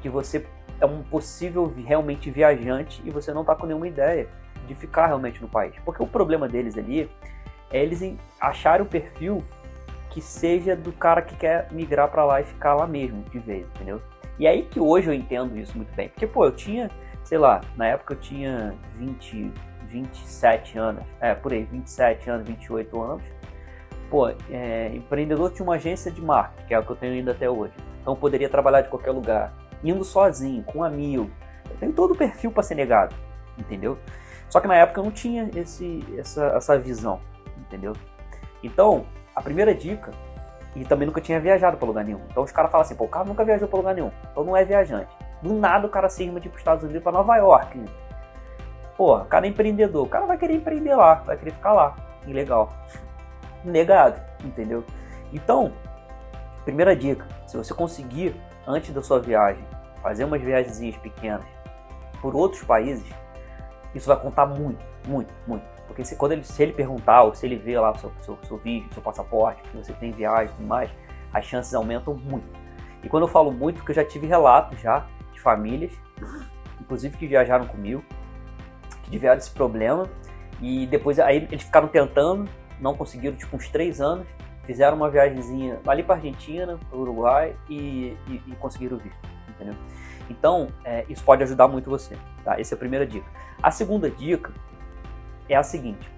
que 0.00 0.08
você 0.08 0.46
é 0.80 0.86
um 0.86 1.02
possível 1.02 1.72
realmente 1.86 2.30
viajante 2.30 3.02
e 3.04 3.10
você 3.10 3.34
não 3.34 3.42
está 3.42 3.54
com 3.54 3.66
nenhuma 3.66 3.86
ideia 3.86 4.28
de 4.66 4.74
ficar 4.74 5.06
realmente 5.06 5.42
no 5.42 5.48
país. 5.48 5.74
Porque 5.84 6.02
o 6.02 6.06
problema 6.06 6.48
deles 6.48 6.78
ali 6.78 7.10
é 7.70 7.82
eles 7.82 8.16
acharem 8.40 8.86
o 8.86 8.88
perfil 8.88 9.44
que 10.10 10.20
seja 10.20 10.76
do 10.76 10.92
cara 10.92 11.22
que 11.22 11.36
quer 11.36 11.68
migrar 11.72 12.10
para 12.10 12.24
lá 12.24 12.40
e 12.40 12.44
ficar 12.44 12.74
lá 12.74 12.86
mesmo, 12.86 13.22
de 13.30 13.38
vez, 13.38 13.66
entendeu? 13.74 14.02
E 14.38 14.46
aí 14.46 14.62
que 14.62 14.80
hoje 14.80 15.08
eu 15.08 15.14
entendo 15.14 15.56
isso 15.56 15.76
muito 15.76 15.94
bem. 15.94 16.08
Porque, 16.08 16.26
pô, 16.26 16.44
eu 16.44 16.52
tinha, 16.52 16.90
sei 17.22 17.38
lá, 17.38 17.60
na 17.76 17.86
época 17.86 18.14
eu 18.14 18.18
tinha 18.18 18.74
20, 18.94 19.52
27 19.86 20.78
anos, 20.78 21.04
é, 21.20 21.34
por 21.34 21.52
aí, 21.52 21.64
27 21.64 22.28
anos, 22.30 22.46
28 22.46 23.02
anos. 23.02 23.22
pô, 24.08 24.28
é, 24.50 24.90
empreendedor 24.94 25.52
tinha 25.52 25.64
uma 25.64 25.76
agência 25.76 26.10
de 26.10 26.20
marketing, 26.20 26.66
que 26.66 26.74
é 26.74 26.78
o 26.78 26.82
que 26.82 26.90
eu 26.90 26.96
tenho 26.96 27.12
ainda 27.12 27.30
até 27.32 27.48
hoje. 27.48 27.74
Então 28.00 28.16
poderia 28.16 28.48
trabalhar 28.48 28.80
de 28.80 28.88
qualquer 28.88 29.12
lugar, 29.12 29.52
indo 29.84 30.02
sozinho, 30.02 30.64
com 30.64 30.80
um 30.80 30.84
amigo. 30.84 31.30
Eu 31.68 31.76
tenho 31.76 31.92
todo 31.92 32.14
o 32.14 32.16
perfil 32.16 32.50
para 32.50 32.62
ser 32.62 32.74
negado, 32.74 33.14
entendeu? 33.56 33.98
Só 34.48 34.58
que 34.58 34.66
na 34.66 34.74
época 34.74 35.00
eu 35.00 35.04
não 35.04 35.12
tinha 35.12 35.48
esse, 35.54 36.04
essa, 36.18 36.46
essa 36.56 36.78
visão, 36.78 37.20
entendeu? 37.56 37.92
Então, 38.64 39.06
a 39.40 39.42
primeira 39.42 39.74
dica, 39.74 40.12
e 40.76 40.84
também 40.84 41.06
nunca 41.06 41.20
tinha 41.20 41.40
viajado 41.40 41.76
para 41.78 41.86
lugar 41.86 42.04
nenhum. 42.04 42.20
Então 42.30 42.42
os 42.42 42.52
caras 42.52 42.70
falam 42.70 42.84
assim, 42.84 42.94
pô, 42.94 43.04
o 43.04 43.08
cara 43.08 43.24
nunca 43.24 43.44
viajou 43.44 43.66
para 43.66 43.78
lugar 43.78 43.94
nenhum, 43.94 44.12
então 44.30 44.44
não 44.44 44.56
é 44.56 44.64
viajante. 44.64 45.10
Do 45.42 45.54
nada 45.54 45.86
o 45.86 45.90
cara 45.90 46.08
se 46.08 46.22
irma 46.22 46.38
de 46.38 46.46
ir 46.46 46.50
para 46.50 46.56
os 46.56 46.60
Estados 46.60 46.84
Unidos, 46.84 47.02
para 47.02 47.12
Nova 47.12 47.36
York. 47.36 47.84
Pô, 48.96 49.16
o 49.16 49.24
cara 49.24 49.46
é 49.46 49.48
empreendedor, 49.48 50.06
o 50.06 50.08
cara 50.08 50.26
vai 50.26 50.36
querer 50.36 50.54
empreender 50.54 50.94
lá, 50.94 51.14
vai 51.14 51.36
querer 51.38 51.52
ficar 51.52 51.72
lá. 51.72 51.96
Ilegal. 52.26 52.70
Negado, 53.64 54.20
entendeu? 54.44 54.84
Então, 55.32 55.72
primeira 56.64 56.94
dica, 56.94 57.26
se 57.46 57.56
você 57.56 57.72
conseguir, 57.72 58.38
antes 58.66 58.92
da 58.92 59.02
sua 59.02 59.18
viagem, 59.20 59.64
fazer 60.02 60.24
umas 60.24 60.42
viagens 60.42 60.96
pequenas 60.98 61.44
por 62.20 62.36
outros 62.36 62.62
países, 62.62 63.10
isso 63.94 64.06
vai 64.06 64.18
contar 64.20 64.44
muito, 64.44 64.84
muito, 65.08 65.32
muito. 65.46 65.64
Porque 65.90 66.04
se, 66.04 66.14
quando 66.14 66.32
ele, 66.32 66.44
se 66.44 66.62
ele 66.62 66.72
perguntar, 66.72 67.24
ou 67.24 67.34
se 67.34 67.44
ele 67.44 67.56
vê 67.56 67.76
lá 67.76 67.90
o 67.90 67.98
seu, 67.98 68.12
seu, 68.20 68.38
seu 68.44 68.56
vídeo, 68.56 68.88
seu 68.94 69.02
passaporte, 69.02 69.60
que 69.62 69.76
você 69.76 69.92
tem 69.92 70.12
viagem 70.12 70.54
e 70.54 70.56
tudo 70.56 70.68
mais, 70.68 70.88
as 71.32 71.44
chances 71.44 71.74
aumentam 71.74 72.14
muito. 72.14 72.46
E 73.02 73.08
quando 73.08 73.24
eu 73.24 73.28
falo 73.28 73.50
muito, 73.50 73.78
porque 73.78 73.90
eu 73.90 73.96
já 73.96 74.04
tive 74.04 74.24
relatos 74.24 74.78
já 74.80 75.04
de 75.32 75.40
famílias, 75.40 75.92
inclusive 76.80 77.16
que 77.16 77.26
viajaram 77.26 77.66
comigo, 77.66 78.04
que 79.02 79.10
tiveram 79.10 79.38
esse 79.38 79.50
problema, 79.50 80.08
e 80.60 80.86
depois 80.86 81.18
aí 81.18 81.38
eles 81.50 81.64
ficaram 81.64 81.88
tentando, 81.88 82.48
não 82.78 82.94
conseguiram, 82.96 83.36
tipo, 83.36 83.56
uns 83.56 83.68
três 83.68 84.00
anos, 84.00 84.28
fizeram 84.62 84.96
uma 84.96 85.10
viagemzinha 85.10 85.80
ali 85.88 86.04
para 86.04 86.14
Argentina, 86.14 86.78
para 86.88 86.98
Uruguai 87.00 87.56
e, 87.68 88.16
e, 88.28 88.42
e 88.46 88.56
conseguiram 88.60 88.96
o 88.96 89.00
visto, 89.00 89.28
entendeu? 89.48 89.74
Então, 90.28 90.68
é, 90.84 91.04
isso 91.08 91.24
pode 91.24 91.42
ajudar 91.42 91.66
muito 91.66 91.90
você, 91.90 92.16
tá? 92.44 92.60
Essa 92.60 92.74
é 92.74 92.76
a 92.76 92.78
primeira 92.78 93.04
dica. 93.04 93.26
A 93.60 93.72
segunda 93.72 94.08
dica 94.08 94.52
é 95.52 95.56
a 95.56 95.62
seguinte: 95.62 96.10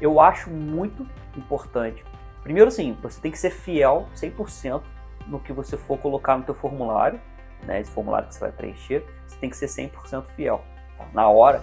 eu 0.00 0.20
acho 0.20 0.50
muito 0.50 1.06
importante. 1.36 2.04
Primeiro, 2.42 2.70
sim, 2.70 2.96
você 3.00 3.20
tem 3.20 3.30
que 3.30 3.38
ser 3.38 3.50
fiel 3.50 4.08
100% 4.16 4.82
no 5.26 5.38
que 5.38 5.52
você 5.52 5.76
for 5.76 5.98
colocar 5.98 6.36
no 6.36 6.42
teu 6.42 6.54
formulário, 6.54 7.20
né? 7.64 7.80
Esse 7.80 7.90
formulário 7.92 8.28
que 8.28 8.34
você 8.34 8.40
vai 8.40 8.52
preencher, 8.52 9.04
você 9.26 9.36
tem 9.36 9.48
que 9.48 9.56
ser 9.56 9.66
100% 9.66 10.24
fiel. 10.34 10.64
Na 11.12 11.28
hora 11.28 11.62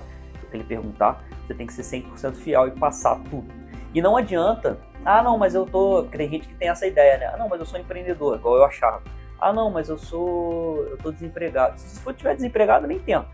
que 0.49 0.57
ele 0.57 0.63
perguntar, 0.63 1.23
você 1.45 1.53
tem 1.53 1.67
que 1.67 1.73
ser 1.73 1.83
100% 1.83 2.35
fiel 2.35 2.67
e 2.67 2.71
passar 2.71 3.19
tudo. 3.29 3.47
E 3.93 4.01
não 4.01 4.17
adianta, 4.17 4.79
ah, 5.05 5.21
não, 5.21 5.37
mas 5.37 5.55
eu 5.55 5.65
tô. 5.65 6.03
Tem 6.03 6.29
gente 6.29 6.47
que 6.47 6.55
tem 6.55 6.69
essa 6.69 6.85
ideia, 6.85 7.17
né? 7.17 7.25
Ah, 7.33 7.37
não, 7.37 7.47
mas 7.47 7.59
eu 7.59 7.65
sou 7.65 7.79
empreendedor, 7.79 8.37
igual 8.37 8.57
eu 8.57 8.63
achava. 8.63 9.01
Ah, 9.39 9.53
não, 9.53 9.71
mas 9.71 9.89
eu 9.89 9.97
sou. 9.97 10.83
Eu 10.85 10.97
tô 10.97 11.11
desempregado. 11.11 11.79
Se 11.79 11.99
você 11.99 12.11
estiver 12.11 12.35
desempregado, 12.35 12.85
nem 12.85 12.99
tenta. 12.99 13.27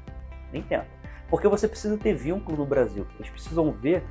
Nem 0.52 0.62
tenta. 0.62 0.88
Porque 1.30 1.48
você 1.48 1.68
precisa 1.68 1.98
ter 1.98 2.14
vínculo 2.14 2.58
no 2.58 2.66
Brasil. 2.66 3.06
Eles 3.20 3.30
precisam 3.30 3.72
ver 3.72 4.04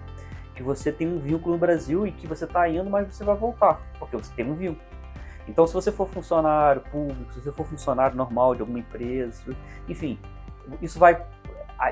que 0.55 0.63
você 0.63 0.93
tem 0.93 1.09
um 1.09 1.19
vínculo 1.19 1.55
no 1.55 1.59
Brasil 1.59 2.07
e 2.07 2.13
que 2.13 2.27
você 2.27 2.45
está 2.45 2.69
indo, 2.69 2.89
mas 2.89 3.13
você 3.13 3.25
vai 3.25 3.37
voltar. 3.37 3.81
Porque 3.99 4.17
você 4.17 4.33
tem 4.35 4.49
um 4.49 4.55
vínculo. 4.55 4.85
Então, 5.47 5.67
se 5.67 5.75
você 5.75 5.93
for 5.93 6.09
funcionário 6.09 6.81
público, 6.83 7.33
se 7.33 7.41
você 7.41 7.53
for 7.53 7.67
funcionário 7.67 8.17
normal 8.17 8.55
de 8.55 8.63
alguma 8.63 8.79
empresa, 8.79 9.55
enfim, 9.89 10.19
isso 10.81 10.99
vai 10.99 11.25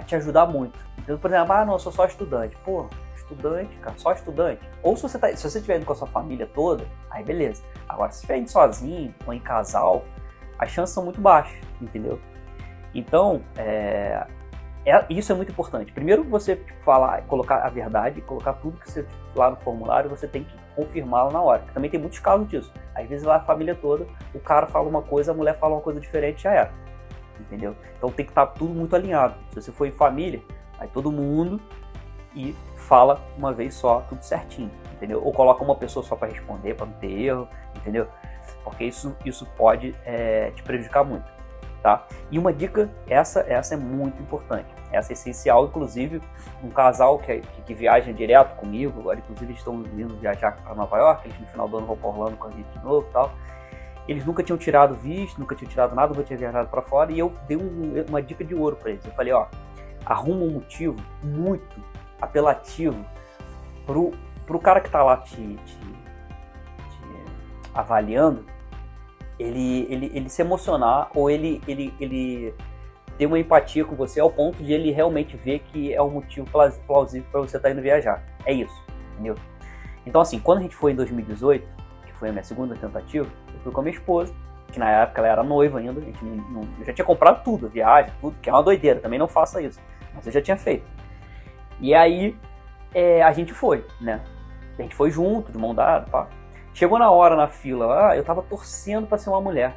te 0.07 0.15
ajudar 0.17 0.47
muito. 0.47 0.79
Então, 0.99 1.19
por 1.19 1.31
exemplo, 1.31 1.53
ah, 1.53 1.65
não, 1.65 1.75
eu 1.75 1.79
sou 1.79 1.93
só 1.93 2.07
estudante. 2.07 2.57
Pô, 2.65 2.89
estudante, 3.15 3.77
cara, 3.77 3.97
só 3.99 4.13
estudante. 4.13 4.61
Ou 4.83 4.97
se 4.97 5.03
você, 5.03 5.19
tá, 5.19 5.35
se 5.37 5.43
você 5.43 5.59
estiver 5.59 5.77
indo 5.77 5.87
com 5.87 5.93
a 5.93 5.97
sua 5.97 6.07
família 6.07 6.47
toda, 6.47 6.87
aí 7.11 7.23
beleza. 7.23 7.63
Agora, 7.89 8.11
se 8.11 8.19
estiver 8.19 8.39
indo 8.39 8.49
sozinho 8.49 9.15
ou 9.27 9.35
em 9.35 9.41
casal, 9.41 10.05
as 10.59 10.71
chances 10.71 10.95
são 10.95 11.05
muito 11.05 11.21
baixas, 11.21 11.59
entendeu? 11.81 12.19
Então, 12.95 13.43
é, 13.57 14.27
é, 14.85 15.05
isso 15.09 15.31
é 15.31 15.35
muito 15.35 15.53
importante. 15.53 15.93
Primeiro, 15.93 16.25
você 16.25 16.57
tipo, 16.57 16.83
falar, 16.83 17.23
colocar 17.23 17.65
a 17.65 17.69
verdade, 17.69 18.21
colocar 18.21 18.55
tudo 18.55 18.79
que 18.79 18.91
você 18.91 19.07
lá 19.35 19.51
no 19.51 19.57
formulário, 19.57 20.11
você 20.11 20.27
tem 20.27 20.45
que 20.45 20.55
confirmá-lo 20.75 21.33
na 21.33 21.41
hora. 21.41 21.63
Também 21.73 21.91
tem 21.91 22.01
muitos 22.01 22.19
casos 22.19 22.49
disso. 22.49 22.73
Às 22.95 23.09
vezes 23.09 23.25
lá 23.25 23.37
a 23.37 23.41
família 23.41 23.75
toda, 23.75 24.07
o 24.35 24.41
cara 24.41 24.67
fala 24.67 24.89
uma 24.89 25.03
coisa, 25.03 25.31
a 25.33 25.35
mulher 25.35 25.59
fala 25.59 25.75
uma 25.75 25.81
coisa 25.81 26.01
diferente, 26.01 26.43
já 26.43 26.53
era. 26.53 26.73
Entendeu? 27.39 27.77
Então 27.97 28.11
tem 28.11 28.25
que 28.25 28.33
estar 28.33 28.47
tá 28.47 28.53
tudo 28.53 28.75
muito 28.75 28.95
alinhado. 28.97 29.35
Se 29.51 29.63
você 29.63 29.73
for 29.73 29.87
em 29.87 29.93
família, 29.93 30.43
aí 30.79 30.89
todo 30.89 31.13
mundo 31.13 31.61
e 32.35 32.55
fala 32.77 33.21
uma 33.37 33.53
vez 33.53 33.75
só, 33.75 34.01
tudo 34.09 34.23
certinho, 34.23 34.71
entendeu? 34.95 35.23
Ou 35.23 35.33
coloca 35.33 35.63
uma 35.63 35.77
pessoa 35.77 36.05
só 36.05 36.17
para 36.17 36.29
responder, 36.29 36.75
para 36.75 36.87
não 36.87 36.95
ter 36.95 37.11
erro, 37.11 37.49
entendeu? 37.77 38.09
Porque 38.65 38.85
isso, 38.85 39.15
isso 39.25 39.47
pode 39.57 39.95
é, 40.05 40.51
te 40.53 40.63
prejudicar 40.63 41.05
muito, 41.05 41.31
tá? 41.83 42.07
E 42.31 42.39
uma 42.39 42.53
dica, 42.53 42.89
essa, 43.09 43.41
essa 43.41 43.75
é 43.75 43.77
muito 43.77 44.23
importante, 44.23 44.73
essa 44.93 45.13
é 45.13 45.15
essencial, 45.15 45.67
inclusive 45.67 46.23
um 46.63 46.71
casal 46.71 47.19
que, 47.19 47.41
que, 47.41 47.63
que 47.63 47.75
viaja 47.75 48.13
direto 48.13 48.55
comigo, 48.57 49.01
agora 49.01 49.19
inclusive 49.19 49.53
estão 49.53 49.83
vindo 49.83 50.17
viajar 50.19 50.53
para 50.63 50.75
Nova 50.75 50.97
York, 50.97 51.27
eles 51.27 51.41
no 51.41 51.47
final 51.47 51.69
do 51.69 51.79
ano 51.79 51.87
vão 51.87 51.97
para 51.97 52.09
Orlando 52.09 52.37
com 52.37 52.47
a 52.47 52.51
gente 52.51 52.69
de 52.69 52.85
novo 52.85 53.07
tal, 53.13 53.33
eles 54.07 54.25
nunca 54.25 54.43
tinham 54.43 54.57
tirado 54.57 54.95
visto, 54.95 55.39
nunca 55.39 55.55
tinham 55.55 55.71
tirado 55.71 55.95
nada, 55.95 56.09
nunca 56.09 56.25
tinham 56.25 56.39
viajado 56.39 56.69
para 56.69 56.83
fora, 56.83 57.11
e 57.11 57.19
eu 57.19 57.33
dei 57.49 57.57
um, 57.57 58.05
uma 58.09 58.23
dica 58.23 58.45
de 58.45 58.55
ouro 58.55 58.77
para 58.77 58.91
eles, 58.91 59.05
eu 59.05 59.13
falei, 59.13 59.33
ó, 59.33 59.47
arruma 60.07 60.45
um 60.45 60.51
motivo 60.51 60.97
muito 61.23 61.83
apelativo 62.21 63.05
pro, 63.85 64.13
pro 64.47 64.59
cara 64.59 64.81
que 64.81 64.91
tá 64.91 65.03
lá 65.03 65.17
te, 65.17 65.37
te, 65.37 65.77
te 65.77 65.93
avaliando, 67.75 68.45
ele, 69.43 69.87
ele, 69.91 70.13
ele 70.15 70.29
se 70.29 70.43
emocionar 70.43 71.11
ou 71.15 71.31
ele, 71.31 71.61
ele, 71.67 71.93
ele 72.01 72.55
ter 73.19 73.27
uma 73.27 73.39
empatia 73.39 73.85
com 73.85 73.95
você 73.95 74.21
ao 74.21 74.31
ponto 74.31 74.63
de 74.63 74.73
ele 74.73 74.91
realmente 74.91 75.37
ver 75.37 75.61
que 75.61 75.93
é 75.93 76.03
um 76.03 76.11
motivo 76.11 76.47
plausível 76.87 77.29
para 77.31 77.41
você 77.41 77.57
estar 77.57 77.69
tá 77.69 77.73
indo 77.73 77.83
viajar. 77.83 78.23
É 78.45 78.53
isso, 78.53 78.75
entendeu? 79.13 79.35
Então, 80.07 80.21
assim, 80.21 80.39
quando 80.39 80.59
a 80.59 80.63
gente 80.63 80.75
foi 80.75 80.93
em 80.93 80.97
2018, 80.97 81.67
que 82.07 82.13
foi 82.15 82.29
a 82.29 82.33
minha 82.33 82.45
segunda 82.45 82.75
tentativa, 82.75 83.29
eu 83.55 83.61
fui 83.61 83.73
com 83.73 83.81
a 83.81 83.85
minha 83.85 83.95
esposa, 83.95 84.35
que 84.73 84.79
na 84.79 84.91
época 84.91 85.21
ela 85.21 85.29
era 85.29 85.43
noiva 85.43 85.79
ainda, 85.79 86.01
a 86.01 86.05
gente 86.05 86.25
não, 86.25 86.37
não, 86.51 86.61
eu 86.79 86.87
já 86.87 86.93
tinha 86.93 87.05
comprado 87.05 87.45
tudo, 87.45 87.69
viagem, 87.69 88.13
tudo, 88.21 88.37
que 88.41 88.49
é 88.49 88.53
uma 88.53 88.63
doideira, 88.63 89.01
também 89.01 89.19
não 89.19 89.29
faça 89.29 89.61
isso, 89.61 89.79
mas 90.15 90.27
eu 90.27 90.33
já 90.33 90.41
tinha 90.41 90.57
feito. 90.57 90.91
E 91.81 91.95
aí 91.95 92.37
é, 92.95 93.23
a 93.23 93.33
gente 93.33 93.53
foi, 93.53 93.85
né? 94.01 94.21
A 94.79 94.83
gente 94.83 94.95
foi 94.95 95.11
junto, 95.11 95.53
de 95.53 95.59
mão 95.59 95.75
dada, 95.75 96.07
pá. 96.11 96.29
Chegou 96.75 96.99
na 96.99 97.11
hora 97.11 97.37
na 97.37 97.49
fila, 97.49 98.11
ah, 98.11 98.17
eu 98.17 98.25
tava 98.25 98.43
torcendo 98.43 99.07
para 99.07 99.19
ser 99.19 99.31
uma 99.31 99.41
mulher. 99.41 99.77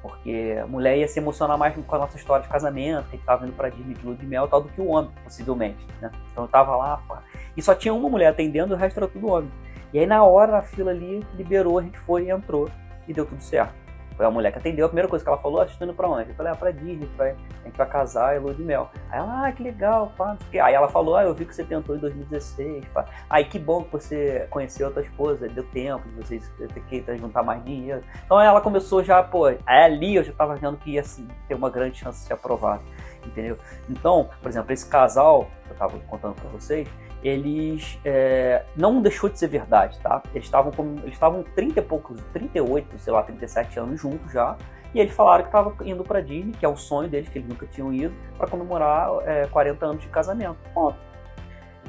Porque 0.00 0.56
a 0.62 0.66
mulher 0.66 0.96
ia 0.96 1.08
se 1.08 1.18
emocionar 1.18 1.58
mais 1.58 1.74
com 1.74 1.96
a 1.96 1.98
nossa 1.98 2.16
história 2.16 2.44
de 2.44 2.48
casamento, 2.48 3.08
que 3.10 3.18
tava 3.18 3.44
indo 3.44 3.54
pra 3.54 3.68
Disney 3.68 3.94
de 3.94 4.06
lua 4.06 4.14
de 4.14 4.24
mel 4.24 4.46
tal, 4.46 4.62
do 4.62 4.68
que 4.68 4.80
o 4.80 4.88
homem, 4.88 5.10
possivelmente, 5.24 5.84
né? 6.00 6.10
Então 6.30 6.44
eu 6.44 6.48
tava 6.48 6.76
lá, 6.76 6.98
pá. 7.08 7.22
E 7.56 7.62
só 7.62 7.74
tinha 7.74 7.92
uma 7.92 8.08
mulher 8.08 8.28
atendendo, 8.28 8.74
o 8.74 8.76
resto 8.76 8.98
era 8.98 9.08
tudo 9.08 9.28
homem. 9.28 9.50
E 9.92 9.98
aí 9.98 10.06
na 10.06 10.22
hora, 10.22 10.52
na 10.52 10.62
fila 10.62 10.92
ali, 10.92 11.26
liberou, 11.34 11.78
a 11.78 11.82
gente 11.82 11.98
foi, 11.98 12.30
entrou 12.30 12.70
e 13.08 13.12
deu 13.12 13.26
tudo 13.26 13.42
certo. 13.42 13.74
Foi 14.18 14.26
a 14.26 14.30
mulher 14.32 14.50
que 14.50 14.58
atendeu, 14.58 14.84
a 14.84 14.88
primeira 14.88 15.08
coisa 15.08 15.24
que 15.24 15.28
ela 15.28 15.38
falou, 15.38 15.60
assistindo 15.60 15.94
pra 15.94 16.08
onde? 16.08 16.30
Eu 16.30 16.34
falei, 16.34 16.50
ah, 16.50 16.56
pra 16.56 16.72
Disney, 16.72 17.08
a 17.20 17.28
gente 17.64 17.76
vai 17.76 17.88
casar, 17.88 18.34
é 18.34 18.40
lua 18.40 18.52
de 18.52 18.64
mel. 18.64 18.90
Aí 19.10 19.18
ela, 19.20 19.46
ah, 19.46 19.52
que 19.52 19.62
legal, 19.62 20.12
pá, 20.18 20.36
Aí 20.60 20.74
ela 20.74 20.88
falou, 20.88 21.16
ah, 21.16 21.22
eu 21.22 21.32
vi 21.32 21.44
que 21.44 21.54
você 21.54 21.62
tentou 21.62 21.94
em 21.94 22.00
2016, 22.00 22.84
pá. 22.86 23.04
Aí 23.30 23.44
que 23.44 23.60
bom 23.60 23.84
que 23.84 23.92
você 23.92 24.48
conheceu 24.50 24.88
a 24.88 24.90
tua 24.90 25.02
esposa, 25.02 25.48
deu 25.48 25.62
tempo 25.62 26.08
de 26.08 26.16
vocês 26.16 26.52
ter 26.58 27.16
juntar 27.16 27.44
mais 27.44 27.64
dinheiro. 27.64 28.02
Então 28.24 28.40
ela 28.40 28.60
começou 28.60 29.04
já, 29.04 29.22
pô, 29.22 29.44
aí 29.44 29.58
ali 29.66 30.16
eu 30.16 30.24
já 30.24 30.32
tava 30.32 30.56
vendo 30.56 30.76
que 30.78 30.90
ia 30.90 31.00
assim, 31.00 31.28
ter 31.46 31.54
uma 31.54 31.70
grande 31.70 31.98
chance 31.98 32.18
de 32.20 32.26
ser 32.26 32.32
aprovado, 32.32 32.82
entendeu? 33.24 33.56
Então, 33.88 34.28
por 34.42 34.48
exemplo, 34.48 34.72
esse 34.72 34.88
casal 34.88 35.48
que 35.64 35.70
eu 35.74 35.76
tava 35.76 35.96
contando 36.08 36.34
pra 36.34 36.50
vocês, 36.50 36.88
eles 37.22 37.98
é, 38.04 38.64
não 38.76 39.02
deixou 39.02 39.28
de 39.28 39.38
ser 39.38 39.48
verdade, 39.48 39.98
tá? 40.00 40.22
Eles 40.32 40.44
estavam 40.44 40.72
eles 41.02 41.14
estavam 41.14 41.42
30 41.54 41.80
e 41.80 41.82
poucos, 41.82 42.20
38, 42.32 42.98
sei 42.98 43.12
lá, 43.12 43.22
37 43.22 43.80
anos 43.80 44.00
juntos 44.00 44.32
já, 44.32 44.56
e 44.94 45.00
eles 45.00 45.12
falaram 45.14 45.42
que 45.42 45.48
estavam 45.48 45.74
indo 45.84 46.02
para 46.04 46.20
Disney, 46.20 46.52
que 46.52 46.64
é 46.64 46.68
o 46.68 46.76
sonho 46.76 47.08
deles, 47.08 47.28
que 47.28 47.38
eles 47.38 47.48
nunca 47.48 47.66
tinham 47.66 47.92
ido, 47.92 48.14
para 48.36 48.48
comemorar 48.48 49.10
é, 49.26 49.46
40 49.46 49.86
anos 49.86 50.02
de 50.02 50.08
casamento. 50.08 50.56
Ponto. 50.72 50.96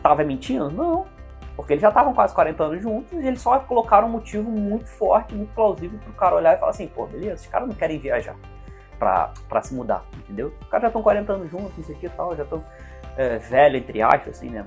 Tava 0.02 0.24
mentindo? 0.24 0.70
Não. 0.70 1.06
Porque 1.56 1.74
eles 1.74 1.82
já 1.82 1.90
estavam 1.90 2.14
quase 2.14 2.34
40 2.34 2.64
anos 2.64 2.82
juntos 2.82 3.12
e 3.12 3.28
eles 3.28 3.42
só 3.42 3.60
colocaram 3.60 4.08
um 4.08 4.12
motivo 4.12 4.50
muito 4.50 4.88
forte, 4.88 5.36
muito 5.36 5.54
plausível 5.54 6.00
pro 6.00 6.14
cara 6.14 6.36
olhar 6.36 6.56
e 6.56 6.60
falar 6.60 6.72
assim, 6.72 6.88
pô, 6.88 7.06
beleza, 7.06 7.34
esses 7.34 7.48
caras 7.48 7.68
não 7.68 7.76
querem 7.76 8.00
viajar 8.00 8.36
pra, 8.98 9.34
se 9.62 9.74
mudar, 9.74 10.06
entendeu? 10.18 10.54
Os 10.62 10.68
caras 10.68 10.84
já 10.84 10.88
estão 10.88 11.02
40 11.02 11.34
anos 11.34 11.52
juntos, 11.52 11.78
não 11.78 11.84
sei 11.84 11.96
o 11.96 12.00
que 12.00 12.06
e 12.06 12.10
tal, 12.10 12.36
já 12.36 12.44
estão 12.44 12.64
é, 13.18 13.38
velho, 13.38 13.76
entre 13.76 14.02
aspas, 14.02 14.38
assim, 14.38 14.50
né? 14.50 14.66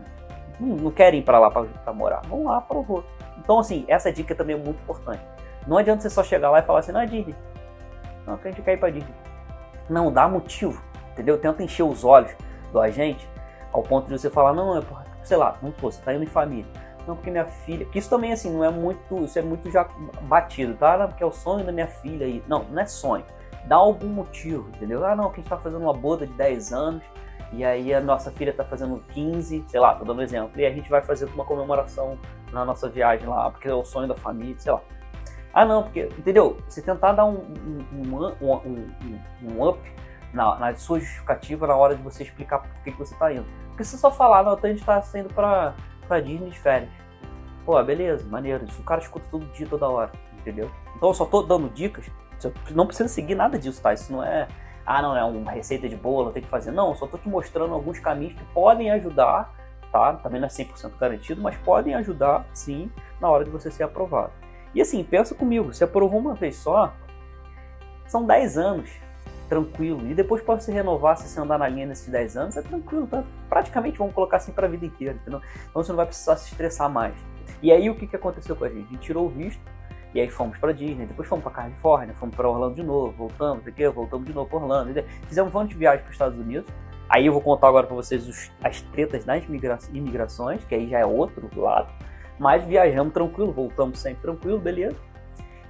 Não, 0.60 0.76
não 0.76 0.90
querem 0.90 1.20
ir 1.20 1.22
para 1.22 1.38
lá 1.38 1.50
para 1.50 1.92
morar. 1.92 2.22
Vão 2.26 2.44
lá, 2.44 2.60
provou. 2.60 3.04
Então, 3.38 3.58
assim, 3.58 3.84
essa 3.88 4.12
dica 4.12 4.34
também 4.34 4.56
é 4.56 4.58
muito 4.58 4.80
importante. 4.80 5.22
Não 5.66 5.76
adianta 5.76 6.02
você 6.02 6.10
só 6.10 6.22
chegar 6.22 6.50
lá 6.50 6.58
e 6.58 6.62
falar 6.62 6.80
assim, 6.80 6.92
não 6.92 7.00
é 7.00 7.06
Disney. 7.06 7.34
Não, 8.26 8.36
que 8.36 8.48
a 8.48 8.50
gente 8.50 8.62
quer 8.62 8.74
ir 8.74 8.78
para 8.78 8.90
Disney. 8.90 9.14
Não, 9.88 10.12
dá 10.12 10.28
motivo, 10.28 10.82
entendeu? 11.12 11.38
Tenta 11.38 11.62
encher 11.62 11.82
os 11.82 12.04
olhos 12.04 12.32
do 12.72 12.80
agente 12.80 13.28
ao 13.72 13.82
ponto 13.82 14.06
de 14.08 14.18
você 14.18 14.30
falar, 14.30 14.52
não, 14.52 14.78
é 14.78 14.82
sei 15.22 15.36
lá, 15.36 15.56
supor, 15.60 15.92
você 15.92 16.02
tá 16.02 16.14
indo 16.14 16.24
em 16.24 16.28
família. 16.28 16.66
Não, 17.06 17.16
porque 17.16 17.30
minha 17.30 17.46
filha. 17.46 17.84
Que 17.86 17.98
isso 17.98 18.08
também, 18.08 18.32
assim, 18.32 18.50
não 18.50 18.64
é 18.64 18.70
muito. 18.70 19.24
Isso 19.24 19.38
é 19.38 19.42
muito 19.42 19.70
já 19.70 19.88
batido, 20.22 20.74
tá? 20.74 20.96
Não, 20.96 21.08
porque 21.08 21.22
é 21.22 21.26
o 21.26 21.32
sonho 21.32 21.64
da 21.64 21.72
minha 21.72 21.88
filha 21.88 22.26
aí. 22.26 22.42
Não, 22.46 22.64
não 22.64 22.80
é 22.80 22.86
sonho. 22.86 23.24
Dá 23.66 23.76
algum 23.76 24.08
motivo, 24.08 24.68
entendeu? 24.68 25.04
Ah, 25.04 25.16
não, 25.16 25.30
que 25.30 25.40
a 25.40 25.42
gente 25.42 25.48
tá 25.48 25.58
fazendo 25.58 25.82
uma 25.82 25.92
boda 25.92 26.26
de 26.26 26.32
10 26.34 26.72
anos. 26.72 27.02
E 27.52 27.64
aí 27.64 27.92
a 27.92 28.00
nossa 28.00 28.30
filha 28.30 28.52
tá 28.52 28.64
fazendo 28.64 29.02
15, 29.10 29.64
sei 29.68 29.80
lá, 29.80 29.94
tô 29.94 30.04
dando 30.04 30.20
um 30.20 30.22
exemplo. 30.22 30.58
E 30.58 30.64
a 30.64 30.70
gente 30.72 30.88
vai 30.88 31.02
fazer 31.02 31.26
uma 31.26 31.44
comemoração 31.44 32.18
na 32.50 32.64
nossa 32.64 32.88
viagem 32.88 33.28
lá, 33.28 33.50
porque 33.50 33.68
é 33.68 33.74
o 33.74 33.84
sonho 33.84 34.08
da 34.08 34.14
família, 34.14 34.56
sei 34.58 34.72
lá. 34.72 34.80
Ah, 35.52 35.66
não, 35.66 35.82
porque, 35.82 36.08
entendeu? 36.16 36.56
Você 36.66 36.80
tentar 36.80 37.12
dar 37.12 37.26
um, 37.26 37.44
um, 37.92 38.26
um, 38.40 39.20
um 39.42 39.68
up 39.68 39.78
na, 40.32 40.58
na, 40.58 40.74
sua 40.74 40.98
justificativa 40.98 41.66
na 41.66 41.76
hora 41.76 41.94
de 41.94 42.02
você 42.02 42.22
explicar 42.22 42.60
por 42.60 42.70
que, 42.82 42.92
que 42.92 42.98
você 42.98 43.14
tá 43.16 43.30
indo. 43.30 43.44
Porque 43.68 43.84
se 43.84 43.98
só 43.98 44.10
falar, 44.10 44.42
não, 44.42 44.54
então 44.54 44.70
a 44.70 44.72
gente 44.72 44.84
tá 44.84 45.02
saindo 45.02 45.32
pra, 45.34 45.74
pra 46.08 46.20
Disney 46.20 46.48
de 46.48 46.58
férias. 46.58 46.90
Pô, 47.66 47.80
beleza, 47.82 48.26
maneiro. 48.28 48.64
Isso 48.64 48.80
o 48.80 48.84
cara 48.84 49.02
escuta 49.02 49.26
todo 49.30 49.44
dia, 49.52 49.66
toda 49.66 49.86
hora, 49.88 50.10
entendeu? 50.38 50.70
Então 50.96 51.10
eu 51.10 51.14
só 51.14 51.26
tô 51.26 51.42
dando 51.42 51.68
dicas. 51.68 52.10
Não 52.70 52.86
precisa 52.86 53.08
seguir 53.08 53.34
nada 53.34 53.58
disso, 53.58 53.80
tá? 53.80 53.92
Isso 53.92 54.10
não 54.10 54.24
é, 54.24 54.48
ah, 54.84 55.00
não, 55.00 55.16
é 55.16 55.24
uma 55.24 55.52
receita 55.52 55.88
de 55.88 55.96
bolo, 55.96 56.30
tem 56.30 56.42
que 56.42 56.48
fazer. 56.48 56.70
Não, 56.70 56.94
só 56.94 57.06
tô 57.06 57.16
te 57.16 57.28
mostrando 57.28 57.72
alguns 57.72 57.98
caminhos 57.98 58.34
que 58.34 58.44
podem 58.52 58.90
ajudar, 58.90 59.54
tá? 59.90 60.14
Também 60.14 60.40
não 60.40 60.46
é 60.46 60.50
100% 60.50 60.92
garantido, 60.98 61.40
mas 61.40 61.56
podem 61.58 61.94
ajudar, 61.94 62.46
sim, 62.52 62.90
na 63.20 63.30
hora 63.30 63.44
de 63.44 63.50
você 63.50 63.70
ser 63.70 63.84
aprovado. 63.84 64.32
E 64.74 64.80
assim, 64.80 65.04
pensa 65.04 65.34
comigo, 65.34 65.72
se 65.72 65.84
aprovou 65.84 66.18
uma 66.18 66.34
vez 66.34 66.56
só, 66.56 66.92
são 68.06 68.26
10 68.26 68.58
anos 68.58 68.90
tranquilo. 69.52 70.10
E 70.10 70.14
depois 70.14 70.42
pode 70.42 70.64
se 70.64 70.72
renovar 70.72 71.18
se 71.18 71.28
você 71.28 71.38
andar 71.38 71.58
na 71.58 71.68
linha 71.68 71.84
nesses 71.84 72.08
10 72.08 72.36
anos, 72.38 72.56
é 72.56 72.62
tranquilo, 72.62 73.06
tá? 73.06 73.22
Praticamente 73.50 73.98
vamos 73.98 74.14
colocar 74.14 74.38
assim 74.38 74.50
para 74.50 74.66
a 74.66 74.70
vida 74.70 74.86
inteira, 74.86 75.14
entendeu? 75.14 75.42
Então 75.68 75.82
você 75.82 75.92
não 75.92 75.96
vai 75.96 76.06
precisar 76.06 76.36
se 76.36 76.50
estressar 76.50 76.88
mais. 76.88 77.14
E 77.62 77.70
aí 77.70 77.90
o 77.90 77.94
que, 77.94 78.06
que 78.06 78.16
aconteceu 78.16 78.56
com 78.56 78.64
a 78.64 78.68
gente? 78.70 78.86
A 78.86 78.92
gente 78.92 79.00
tirou 79.00 79.26
o 79.26 79.28
visto, 79.28 79.60
e 80.14 80.20
aí 80.20 80.28
fomos 80.28 80.58
para 80.58 80.72
Disney, 80.72 81.06
depois 81.06 81.26
fomos 81.26 81.42
para 81.42 81.52
Califórnia, 81.52 82.14
fomos 82.14 82.34
para 82.34 82.48
Orlando 82.48 82.74
de 82.74 82.82
novo, 82.82 83.12
voltamos, 83.12 83.66
aqui, 83.66 83.88
voltamos 83.88 84.26
de 84.26 84.34
novo 84.34 84.48
para 84.48 84.58
Orlando. 84.58 85.04
Fizemos 85.26 85.54
um 85.54 85.58
monte 85.58 85.70
de 85.70 85.76
viagem 85.76 86.00
para 86.00 86.08
os 86.08 86.14
Estados 86.14 86.38
Unidos. 86.38 86.70
Aí 87.08 87.26
eu 87.26 87.32
vou 87.32 87.40
contar 87.40 87.68
agora 87.68 87.86
para 87.86 87.96
vocês 87.96 88.26
os, 88.28 88.50
as 88.62 88.80
tretas 88.80 89.24
das 89.24 89.44
imigrações, 89.92 90.64
que 90.64 90.74
aí 90.74 90.88
já 90.88 90.98
é 90.98 91.06
outro 91.06 91.48
lado. 91.58 91.92
Mas 92.38 92.64
viajamos 92.64 93.12
tranquilo, 93.12 93.52
voltamos 93.52 93.98
sempre 93.98 94.22
tranquilo, 94.22 94.58
beleza? 94.58 94.96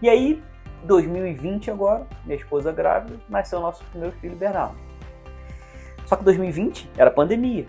E 0.00 0.08
aí 0.08 0.42
2020 0.84 1.70
agora, 1.70 2.06
minha 2.24 2.36
esposa 2.36 2.72
grávida, 2.72 3.20
nasceu 3.28 3.58
o 3.58 3.62
nosso 3.62 3.84
primeiro 3.86 4.14
filho, 4.16 4.36
Bernardo. 4.36 4.76
Só 6.06 6.16
que 6.16 6.24
2020 6.24 6.90
era 6.96 7.10
pandemia. 7.10 7.66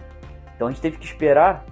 Então 0.55 0.67
a 0.67 0.71
gente 0.71 0.81
teve 0.81 0.97
que 0.97 1.05
esperar 1.05 1.65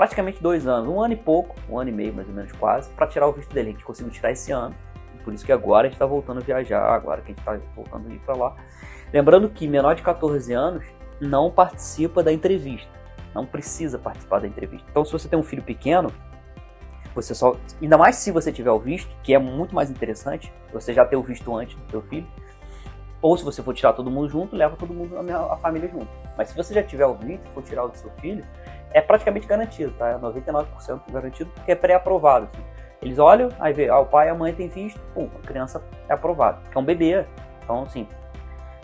praticamente 0.00 0.42
dois 0.42 0.66
anos, 0.66 0.88
um 0.88 0.98
ano 0.98 1.12
e 1.12 1.16
pouco, 1.16 1.54
um 1.68 1.78
ano 1.78 1.90
e 1.90 1.92
meio 1.92 2.14
mais 2.14 2.26
ou 2.26 2.32
menos 2.32 2.50
quase, 2.52 2.88
para 2.88 3.06
tirar 3.06 3.26
o 3.26 3.32
visto 3.32 3.52
dele. 3.52 3.68
A 3.68 3.72
gente 3.72 3.84
conseguiu 3.84 4.10
tirar 4.10 4.32
esse 4.32 4.50
ano. 4.50 4.74
Por 5.22 5.34
isso 5.34 5.44
que 5.44 5.52
agora 5.52 5.88
a 5.88 5.90
gente 5.90 5.96
está 5.96 6.06
voltando 6.06 6.38
a 6.38 6.40
viajar, 6.40 6.82
agora 6.94 7.20
que 7.20 7.32
a 7.32 7.34
gente 7.34 7.40
está 7.40 7.58
voltando 7.76 8.08
a 8.08 8.14
ir 8.14 8.18
para 8.20 8.34
lá. 8.34 8.56
Lembrando 9.12 9.50
que 9.50 9.68
menor 9.68 9.94
de 9.94 10.00
14 10.00 10.54
anos 10.54 10.86
não 11.20 11.50
participa 11.50 12.22
da 12.22 12.32
entrevista. 12.32 12.88
Não 13.34 13.44
precisa 13.44 13.98
participar 13.98 14.40
da 14.40 14.46
entrevista. 14.46 14.86
Então, 14.90 15.04
se 15.04 15.12
você 15.12 15.28
tem 15.28 15.38
um 15.38 15.42
filho 15.42 15.62
pequeno, 15.62 16.10
você 17.14 17.34
só, 17.34 17.54
ainda 17.82 17.98
mais 17.98 18.16
se 18.16 18.32
você 18.32 18.50
tiver 18.50 18.70
o 18.70 18.78
visto, 18.78 19.14
que 19.22 19.34
é 19.34 19.38
muito 19.38 19.74
mais 19.74 19.90
interessante, 19.90 20.50
você 20.72 20.94
já 20.94 21.04
ter 21.04 21.16
o 21.16 21.22
visto 21.22 21.54
antes 21.54 21.76
do 21.76 21.90
seu 21.90 22.00
filho. 22.00 22.26
Ou 23.20 23.36
se 23.36 23.44
você 23.44 23.62
for 23.62 23.74
tirar 23.74 23.92
todo 23.92 24.10
mundo 24.10 24.30
junto, 24.30 24.56
leva 24.56 24.76
todo 24.76 24.94
mundo, 24.94 25.14
a, 25.18 25.52
a 25.52 25.56
família 25.58 25.90
junto. 25.90 26.08
Mas 26.38 26.48
se 26.48 26.56
você 26.56 26.72
já 26.72 26.82
tiver 26.82 27.04
o 27.04 27.14
visto 27.16 27.46
for 27.50 27.62
tirar 27.62 27.84
o 27.84 27.88
do 27.88 27.98
seu 27.98 28.10
filho, 28.12 28.42
é 28.92 29.00
praticamente 29.00 29.46
garantido, 29.46 29.92
tá? 29.92 30.08
É 30.08 30.18
99% 30.18 31.00
garantido, 31.10 31.50
porque 31.54 31.72
é 31.72 31.74
pré-aprovado. 31.74 32.46
Assim. 32.46 32.62
Eles 33.02 33.18
olham, 33.18 33.48
aí 33.58 33.72
vê, 33.72 33.88
ah, 33.88 33.98
o 33.98 34.06
pai 34.06 34.28
e 34.28 34.30
a 34.30 34.34
mãe 34.34 34.52
têm 34.52 34.68
visto, 34.68 35.00
pum, 35.14 35.28
a 35.42 35.46
criança 35.46 35.82
é 36.08 36.12
aprovada. 36.12 36.58
É 36.74 36.78
um 36.78 36.84
bebê, 36.84 37.24
então 37.62 37.82
assim, 37.82 38.06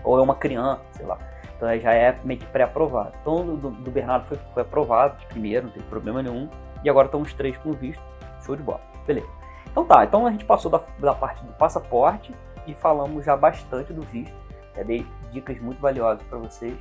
ou 0.02 0.18
é 0.18 0.22
uma 0.22 0.34
criança, 0.34 0.80
sei 0.92 1.04
lá. 1.04 1.18
Então 1.56 1.78
já 1.78 1.92
é 1.92 2.18
meio 2.24 2.40
que 2.40 2.46
pré-aprovado. 2.46 3.12
Então 3.20 3.44
do, 3.56 3.70
do 3.70 3.90
Bernardo 3.90 4.26
foi, 4.26 4.38
foi 4.52 4.62
aprovado 4.62 5.18
de 5.18 5.26
primeiro, 5.26 5.66
não 5.66 5.72
teve 5.72 5.84
problema 5.86 6.22
nenhum. 6.22 6.48
E 6.84 6.90
agora 6.90 7.06
estão 7.06 7.20
os 7.20 7.32
três 7.32 7.56
com 7.58 7.72
visto. 7.72 8.02
Show 8.44 8.56
de 8.56 8.62
bola. 8.62 8.80
Beleza. 9.06 9.26
Então 9.70 9.84
tá, 9.84 10.04
então 10.04 10.26
a 10.26 10.30
gente 10.30 10.44
passou 10.44 10.70
da, 10.70 10.80
da 10.98 11.14
parte 11.14 11.44
do 11.44 11.52
passaporte 11.54 12.34
e 12.66 12.74
falamos 12.74 13.24
já 13.24 13.36
bastante 13.36 13.92
do 13.92 14.02
visto. 14.02 14.34
Já 14.74 14.82
dei 14.82 15.06
dicas 15.32 15.58
muito 15.60 15.80
valiosas 15.80 16.22
para 16.26 16.38
vocês. 16.38 16.76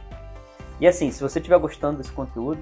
E 0.79 0.87
assim, 0.87 1.09
se 1.09 1.21
você 1.21 1.39
estiver 1.39 1.57
gostando 1.57 1.97
desse 1.97 2.11
conteúdo, 2.11 2.61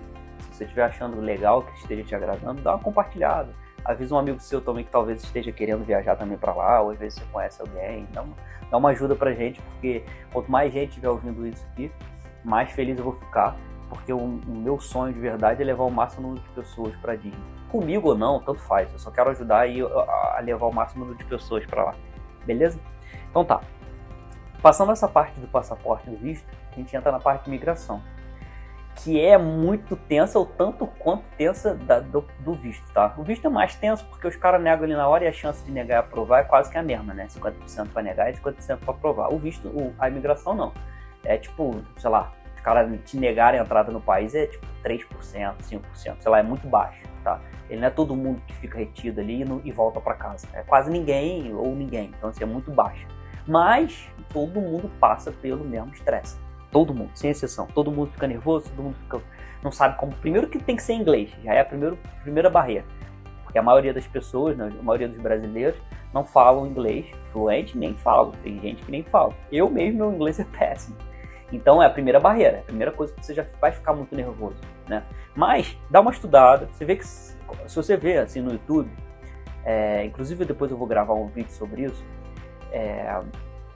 se 0.53 0.59
você 0.59 0.63
estiver 0.65 0.83
achando 0.83 1.19
legal, 1.19 1.63
que 1.63 1.73
esteja 1.79 2.03
te 2.03 2.15
agradando, 2.15 2.61
dá 2.61 2.75
uma 2.75 2.83
compartilhada. 2.83 3.53
Avisa 3.83 4.15
um 4.15 4.17
amigo 4.17 4.39
seu 4.39 4.61
também 4.61 4.85
que 4.85 4.91
talvez 4.91 5.21
esteja 5.21 5.51
querendo 5.51 5.83
viajar 5.83 6.15
também 6.15 6.37
para 6.37 6.53
lá, 6.53 6.81
ou 6.81 6.91
às 6.91 6.99
vezes 6.99 7.19
você 7.19 7.25
conhece 7.31 7.61
alguém. 7.61 8.07
Dá 8.13 8.21
uma, 8.21 8.35
dá 8.71 8.77
uma 8.77 8.89
ajuda 8.89 9.15
pra 9.15 9.33
gente, 9.33 9.61
porque 9.61 10.05
quanto 10.31 10.49
mais 10.49 10.71
gente 10.71 10.89
estiver 10.89 11.09
ouvindo 11.09 11.45
isso 11.45 11.65
aqui, 11.71 11.91
mais 12.43 12.71
feliz 12.71 12.97
eu 12.97 13.03
vou 13.03 13.13
ficar 13.13 13.57
porque 13.93 14.11
o, 14.11 14.17
o, 14.17 14.55
meu 14.55 14.79
sonho 14.79 15.13
de 15.13 15.19
verdade 15.19 15.61
é 15.61 15.65
levar 15.65 15.83
o 15.83 15.91
máximo 15.91 16.29
número 16.29 16.43
de 16.43 16.49
pessoas 16.49 16.95
para 16.97 17.15
Disney. 17.15 17.37
Comigo 17.69 18.09
ou 18.09 18.17
não, 18.17 18.39
tanto 18.39 18.59
faz. 18.61 18.91
Eu 18.91 18.99
só 18.99 19.11
quero 19.11 19.29
ajudar 19.29 19.65
a, 19.67 20.37
a 20.37 20.39
levar 20.41 20.65
o 20.65 20.73
máximo 20.73 21.05
número 21.05 21.17
de 21.17 21.25
pessoas 21.25 21.65
para 21.65 21.83
lá. 21.83 21.95
Beleza? 22.45 22.79
Então 23.29 23.45
tá. 23.45 23.61
Passando 24.61 24.91
essa 24.91 25.07
parte 25.07 25.39
do 25.39 25.47
passaporte 25.47 26.09
e 26.09 26.15
visto, 26.15 26.47
a 26.71 26.75
gente 26.75 26.95
entra 26.95 27.11
na 27.11 27.19
parte 27.19 27.43
de 27.43 27.49
imigração. 27.49 28.01
Que 28.95 29.19
é 29.19 29.37
muito 29.37 29.95
tensa, 29.95 30.37
ou 30.37 30.45
tanto 30.45 30.85
quanto 30.85 31.23
tensa 31.37 31.75
da, 31.75 31.99
do, 31.99 32.25
do, 32.39 32.53
visto, 32.53 32.85
tá? 32.93 33.13
O 33.17 33.23
visto 33.23 33.47
é 33.47 33.49
mais 33.49 33.75
tenso 33.75 34.05
porque 34.05 34.27
os 34.27 34.35
caras 34.35 34.61
negam 34.61 34.85
ali 34.85 34.93
na 34.93 35.07
hora 35.07 35.25
e 35.25 35.27
a 35.27 35.33
chance 35.33 35.63
de 35.63 35.71
negar 35.71 35.95
e 35.95 35.99
aprovar 35.99 36.41
é 36.41 36.43
quase 36.43 36.71
que 36.71 36.77
a 36.77 36.83
mesma, 36.83 37.13
né? 37.13 37.27
50% 37.27 37.89
para 37.89 38.03
negar 38.03 38.29
e 38.29 38.33
50% 38.37 38.77
para 38.77 38.93
aprovar. 38.93 39.33
O 39.33 39.37
visto, 39.37 39.67
o, 39.67 39.93
a 39.97 40.07
imigração 40.07 40.53
não. 40.53 40.73
É 41.25 41.37
tipo, 41.37 41.81
sei 41.97 42.09
lá, 42.09 42.33
caras 42.63 42.89
te 43.05 43.17
negarem 43.17 43.59
a 43.59 43.63
entrada 43.63 43.91
no 43.91 44.01
país 44.01 44.33
é 44.33 44.47
tipo 44.47 44.65
3%, 44.83 45.05
5%, 45.61 45.81
sei 45.93 46.31
lá, 46.31 46.39
é 46.39 46.43
muito 46.43 46.65
baixo, 46.67 47.03
tá? 47.23 47.39
Ele 47.69 47.81
não 47.81 47.87
é 47.87 47.91
todo 47.91 48.15
mundo 48.15 48.41
que 48.47 48.53
fica 48.55 48.77
retido 48.77 49.19
ali 49.19 49.43
e, 49.43 49.67
e 49.67 49.71
volta 49.71 49.99
para 49.99 50.15
casa. 50.15 50.47
É 50.53 50.63
quase 50.63 50.89
ninguém 50.89 51.53
ou 51.53 51.75
ninguém, 51.75 52.11
então 52.17 52.29
assim, 52.29 52.43
é 52.43 52.47
muito 52.47 52.71
baixo. 52.71 53.05
Mas 53.45 54.09
todo 54.31 54.61
mundo 54.61 54.89
passa 54.99 55.31
pelo 55.31 55.65
mesmo 55.65 55.93
estresse. 55.93 56.37
Todo 56.73 56.93
mundo, 56.93 57.11
sem 57.13 57.29
exceção. 57.29 57.67
Todo 57.67 57.91
mundo 57.91 58.11
fica 58.11 58.27
nervoso, 58.27 58.69
todo 58.69 58.83
mundo 58.83 58.95
fica, 58.95 59.21
não 59.63 59.71
sabe 59.71 59.97
como. 59.97 60.11
Primeiro 60.13 60.47
que 60.47 60.57
tem 60.57 60.75
que 60.75 60.83
ser 60.83 60.93
inglês, 60.93 61.31
já 61.43 61.53
é 61.53 61.61
a 61.61 61.65
primeira, 61.65 61.95
primeira 62.23 62.49
barreira. 62.49 62.83
Porque 63.43 63.59
a 63.59 63.63
maioria 63.63 63.93
das 63.93 64.07
pessoas, 64.07 64.57
né, 64.57 64.73
a 64.77 64.83
maioria 64.83 65.07
dos 65.07 65.21
brasileiros, 65.21 65.79
não 66.11 66.25
falam 66.25 66.65
inglês 66.65 67.05
fluente, 67.31 67.77
nem 67.77 67.95
falam. 67.95 68.31
Tem 68.43 68.59
gente 68.59 68.83
que 68.83 68.91
nem 68.91 69.03
fala. 69.03 69.33
Eu 69.51 69.69
mesmo, 69.69 69.99
meu 69.99 70.13
inglês 70.13 70.39
é 70.39 70.43
péssimo. 70.43 70.97
Então 71.51 71.81
é 71.81 71.85
a 71.85 71.89
primeira 71.89 72.19
barreira, 72.19 72.57
é 72.57 72.59
a 72.61 72.63
primeira 72.63 72.91
coisa 72.91 73.13
que 73.13 73.23
você 73.23 73.33
já 73.33 73.45
vai 73.61 73.71
ficar 73.71 73.93
muito 73.93 74.15
nervoso, 74.15 74.57
né? 74.87 75.03
Mas 75.35 75.77
dá 75.87 76.01
uma 76.01 76.11
estudada, 76.11 76.67
você 76.71 76.83
vê 76.83 76.95
que 76.95 77.05
se 77.05 77.35
você 77.67 77.95
vê 77.95 78.17
assim 78.17 78.41
no 78.41 78.51
YouTube, 78.53 78.89
é, 79.63 80.03
inclusive 80.03 80.45
depois 80.45 80.71
eu 80.71 80.77
vou 80.77 80.87
gravar 80.87 81.13
um 81.13 81.27
vídeo 81.27 81.51
sobre 81.51 81.83
isso, 81.83 82.03
é, 82.71 83.21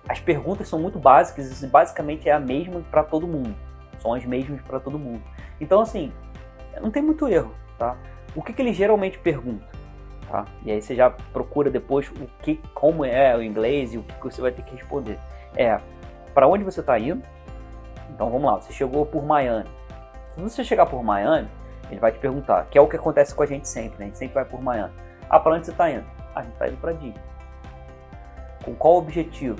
as 0.08 0.20
perguntas 0.20 0.68
são 0.68 0.80
muito 0.80 1.00
básicas 1.00 1.62
e 1.62 1.68
basicamente 1.68 2.30
é 2.30 2.32
a 2.32 2.40
mesma 2.40 2.82
para 2.92 3.04
todo 3.04 3.28
mundo, 3.28 3.56
são 4.00 4.14
as 4.14 4.26
mesmas 4.26 4.62
para 4.62 4.80
todo 4.80 4.98
mundo. 4.98 5.22
Então 5.60 5.82
assim, 5.82 6.12
não 6.82 6.92
tem 6.92 7.02
muito 7.02 7.28
erro, 7.28 7.54
tá? 7.78 7.98
O 8.36 8.42
que, 8.42 8.54
que 8.54 8.62
ele 8.62 8.74
geralmente 8.74 9.18
pergunta? 9.20 9.66
Tá? 10.30 10.46
E 10.66 10.72
aí 10.72 10.82
você 10.82 10.94
já 10.94 11.10
procura 11.10 11.70
depois 11.70 12.10
o 12.10 12.28
que, 12.42 12.62
como 12.74 13.06
é 13.06 13.36
o 13.36 13.42
inglês 13.42 13.94
e 13.94 13.98
o 13.98 14.04
que, 14.04 14.14
que 14.14 14.24
você 14.24 14.42
vai 14.42 14.52
ter 14.52 14.62
que 14.64 14.76
responder. 14.76 15.18
É 15.56 15.80
para 16.34 16.48
onde 16.48 16.64
você 16.64 16.82
está 16.82 17.00
indo, 17.00 17.24
então 18.10 18.30
vamos 18.30 18.46
lá, 18.46 18.60
você 18.60 18.72
chegou 18.72 19.06
por 19.06 19.26
Miami. 19.26 19.68
Se 20.36 20.42
você 20.42 20.64
chegar 20.64 20.86
por 20.86 21.04
Miami, 21.04 21.50
ele 21.90 22.00
vai 22.00 22.12
te 22.12 22.20
perguntar, 22.20 22.68
que 22.70 22.78
é 22.78 22.82
o 22.82 22.88
que 22.88 22.96
acontece 22.96 23.34
com 23.34 23.42
a 23.42 23.46
gente 23.46 23.68
sempre, 23.68 23.98
né? 23.98 24.06
A 24.06 24.08
gente 24.08 24.18
sempre 24.18 24.36
vai 24.36 24.46
por 24.46 24.62
Miami. 24.62 24.94
Ah, 25.30 25.40
para 25.40 25.56
onde 25.56 25.66
você 25.66 25.72
está 25.72 25.90
indo? 25.90 26.06
Ah, 26.36 26.40
a 26.40 26.44
gente 26.44 26.54
está 26.54 26.68
indo 26.68 26.78
para 26.78 26.92
Disney. 26.94 27.22
Com 28.64 28.76
qual 28.76 28.98
objetivo? 28.98 29.58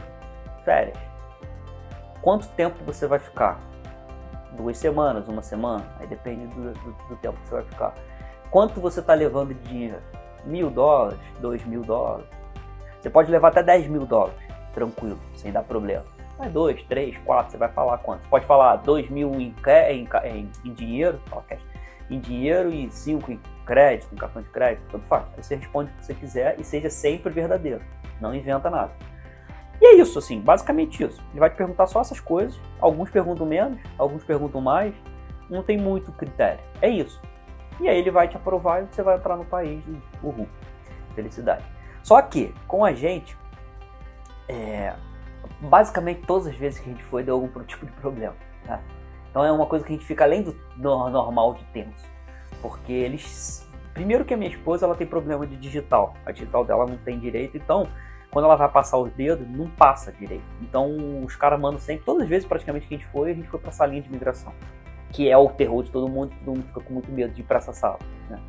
Férias. 0.68 0.98
Quanto 2.22 2.46
tempo 2.50 2.76
você 2.84 3.08
vai 3.08 3.20
ficar? 3.20 3.58
Duas 4.52 4.78
semanas, 4.78 5.30
uma 5.30 5.42
semana? 5.42 5.86
Aí 5.98 6.06
depende 6.08 6.46
do, 6.48 6.74
do, 6.74 6.92
do 7.08 7.16
tempo 7.16 7.40
que 7.40 7.48
você 7.48 7.56
vai 7.56 7.64
ficar. 7.64 7.94
Quanto 8.52 8.82
você 8.82 9.00
está 9.00 9.14
levando 9.14 9.54
de 9.54 9.62
dinheiro? 9.70 10.02
Mil 10.44 10.70
dólares? 10.70 11.18
Dois 11.40 11.64
mil 11.66 11.84
dólares? 11.84 12.28
Você 13.00 13.10
pode 13.10 13.32
levar 13.32 13.48
até 13.48 13.64
dez 13.64 13.88
mil 13.88 14.06
dólares, 14.06 14.38
tranquilo, 14.74 15.18
sem 15.36 15.54
dar 15.54 15.64
problema. 15.64 16.04
Mas 16.38 16.52
dois, 16.52 16.84
três, 16.84 17.18
quatro, 17.20 17.52
você 17.52 17.58
vai 17.58 17.70
falar 17.70 18.00
quanto? 18.00 18.28
Pode 18.28 18.46
falar 18.46 18.76
dois 18.76 19.10
mil 19.10 19.36
em, 19.36 19.56
em, 19.90 20.10
em, 20.26 20.52
em 20.66 20.74
dinheiro, 20.74 21.22
em 22.10 22.20
dinheiro 22.20 22.74
e 22.74 22.92
cinco 22.92 23.32
em 23.32 23.40
crédito, 23.66 24.14
em 24.14 24.18
cartão 24.18 24.42
de 24.42 24.50
crédito, 24.50 24.84
tanto 24.92 25.06
faz. 25.06 25.24
Você 25.38 25.56
responde 25.56 25.92
o 25.92 25.94
que 25.96 26.06
você 26.06 26.14
quiser 26.14 26.60
e 26.60 26.66
seja 26.66 26.90
sempre 26.90 27.32
verdadeiro. 27.32 27.82
Não 28.20 28.36
inventa 28.36 28.70
nada. 28.70 28.92
E 29.88 29.96
é 30.00 30.02
isso, 30.02 30.20
assim, 30.20 30.42
basicamente 30.42 31.02
isso. 31.02 31.24
Ele 31.32 31.40
vai 31.40 31.50
te 31.50 31.56
perguntar 31.56 31.88
só 31.88 32.02
essas 32.02 32.20
coisas. 32.20 32.60
Alguns 32.78 33.10
perguntam 33.10 33.46
menos, 33.46 33.80
alguns 33.98 34.22
perguntam 34.22 34.60
mais. 34.60 34.94
Não 35.50 35.64
tem 35.64 35.78
muito 35.78 36.12
critério. 36.12 36.60
É 36.82 36.90
isso. 36.90 37.22
E 37.80 37.88
aí 37.88 37.98
ele 37.98 38.12
vai 38.12 38.28
te 38.28 38.36
aprovar 38.36 38.84
e 38.84 38.88
você 38.88 39.02
vai 39.02 39.16
entrar 39.16 39.38
no 39.38 39.46
país. 39.46 39.82
Uhul. 40.22 40.46
Felicidade. 41.16 41.64
Só 42.04 42.22
que, 42.22 42.54
com 42.68 42.84
a 42.84 42.92
gente, 42.92 43.38
é, 44.50 44.94
basicamente 45.62 46.22
todas 46.28 46.48
as 46.48 46.56
vezes 46.56 46.80
que 46.80 46.90
a 46.90 46.92
gente 46.92 47.04
foi 47.06 47.24
deu 47.24 47.36
algum 47.36 47.48
tipo 47.64 47.86
de 47.86 47.92
problema. 47.94 48.36
Tá? 48.66 48.82
Então 49.30 49.46
é 49.46 49.52
uma 49.54 49.68
coisa 49.68 49.86
que 49.86 49.94
a 49.94 49.96
gente 49.96 50.06
fica 50.06 50.26
além 50.26 50.44
do 50.44 50.54
normal 50.76 51.54
de 51.54 51.64
tenso. 51.66 52.06
Porque 52.62 52.92
eles. 52.92 53.66
Primeiro 53.94 54.26
que 54.26 54.34
a 54.34 54.38
minha 54.38 54.52
esposa 54.52 54.86
ela 54.86 54.96
tem 54.96 55.08
problema 55.08 55.48
de 55.48 55.56
digital. 55.56 56.14
A 56.26 56.34
digital 56.34 56.66
dela 56.66 56.86
não 56.86 56.98
tem 56.98 57.18
direito, 57.18 57.56
então 57.56 57.88
quando 58.32 58.46
ela 58.46 58.56
vai 58.56 58.70
passar 58.70 58.98
os 58.98 59.12
dedos, 59.14 59.48
não 59.48 59.68
passa 59.70 60.12
direito. 60.12 60.44
Então 60.62 61.24
os 61.24 61.36
caras 61.36 61.60
mandam 61.60 61.80
sempre, 61.80 62.06
todas 62.06 62.24
as 62.24 62.30
vezes 62.30 62.48
praticamente 62.48 62.88
que 62.88 62.96
a 62.96 62.98
gente 62.98 63.10
foi, 63.10 63.32
a 63.32 63.34
gente 63.34 63.48
foi 63.48 63.60
pra 63.60 63.72
salinha 63.72 64.02
de 64.02 64.10
imigração. 64.10 64.54
Que 65.12 65.30
é 65.30 65.38
o 65.38 65.50
terror 65.50 65.84
de 65.84 65.92
todo 65.92 66.08
mundo, 66.08 66.34
todo 66.44 66.56
mundo 66.56 66.68
fica 66.68 66.82
com 66.82 66.94
muito 66.94 67.12
medo 67.12 67.34
de 67.34 67.42
ir 67.42 67.46
pra 67.46 67.58
essa 67.58 67.72
sala. 67.72 68.00
Né? 68.30 68.40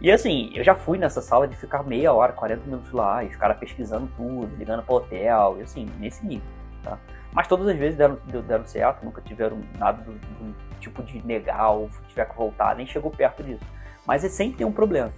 E 0.00 0.10
assim, 0.10 0.50
eu 0.54 0.62
já 0.62 0.74
fui 0.74 0.96
nessa 0.96 1.20
sala 1.20 1.48
de 1.48 1.56
ficar 1.56 1.82
meia 1.82 2.12
hora, 2.12 2.32
40 2.32 2.64
minutos 2.64 2.92
lá, 2.92 3.24
e 3.24 3.26
os 3.26 3.36
caras 3.36 3.58
pesquisando 3.58 4.08
tudo, 4.16 4.48
ligando 4.56 4.82
pro 4.84 4.94
hotel, 4.94 5.56
e 5.58 5.62
assim, 5.62 5.86
nesse 5.98 6.24
nível, 6.24 6.46
tá? 6.84 6.98
Mas 7.32 7.48
todas 7.48 7.66
as 7.66 7.76
vezes 7.76 7.98
deram, 7.98 8.16
deram 8.46 8.64
certo, 8.64 9.04
nunca 9.04 9.20
tiveram 9.20 9.60
nada 9.76 10.00
do, 10.02 10.12
do 10.12 10.54
tipo 10.80 11.02
de 11.02 11.24
negar 11.26 11.70
ou 11.70 11.90
tiver 12.08 12.26
que 12.26 12.36
voltar, 12.36 12.76
nem 12.76 12.86
chegou 12.86 13.10
perto 13.10 13.42
disso. 13.42 13.64
Mas 14.06 14.24
é 14.24 14.28
sempre 14.28 14.58
tem 14.58 14.66
um 14.66 14.72
problema. 14.72 15.12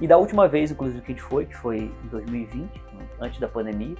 E 0.00 0.06
da 0.06 0.16
última 0.16 0.48
vez, 0.48 0.70
inclusive, 0.70 1.00
que 1.02 1.12
a 1.12 1.14
gente 1.14 1.24
foi, 1.24 1.46
que 1.46 1.56
foi 1.56 1.78
em 1.78 2.08
2020, 2.08 2.68
antes 3.20 3.38
da 3.38 3.48
pandemia, 3.48 3.96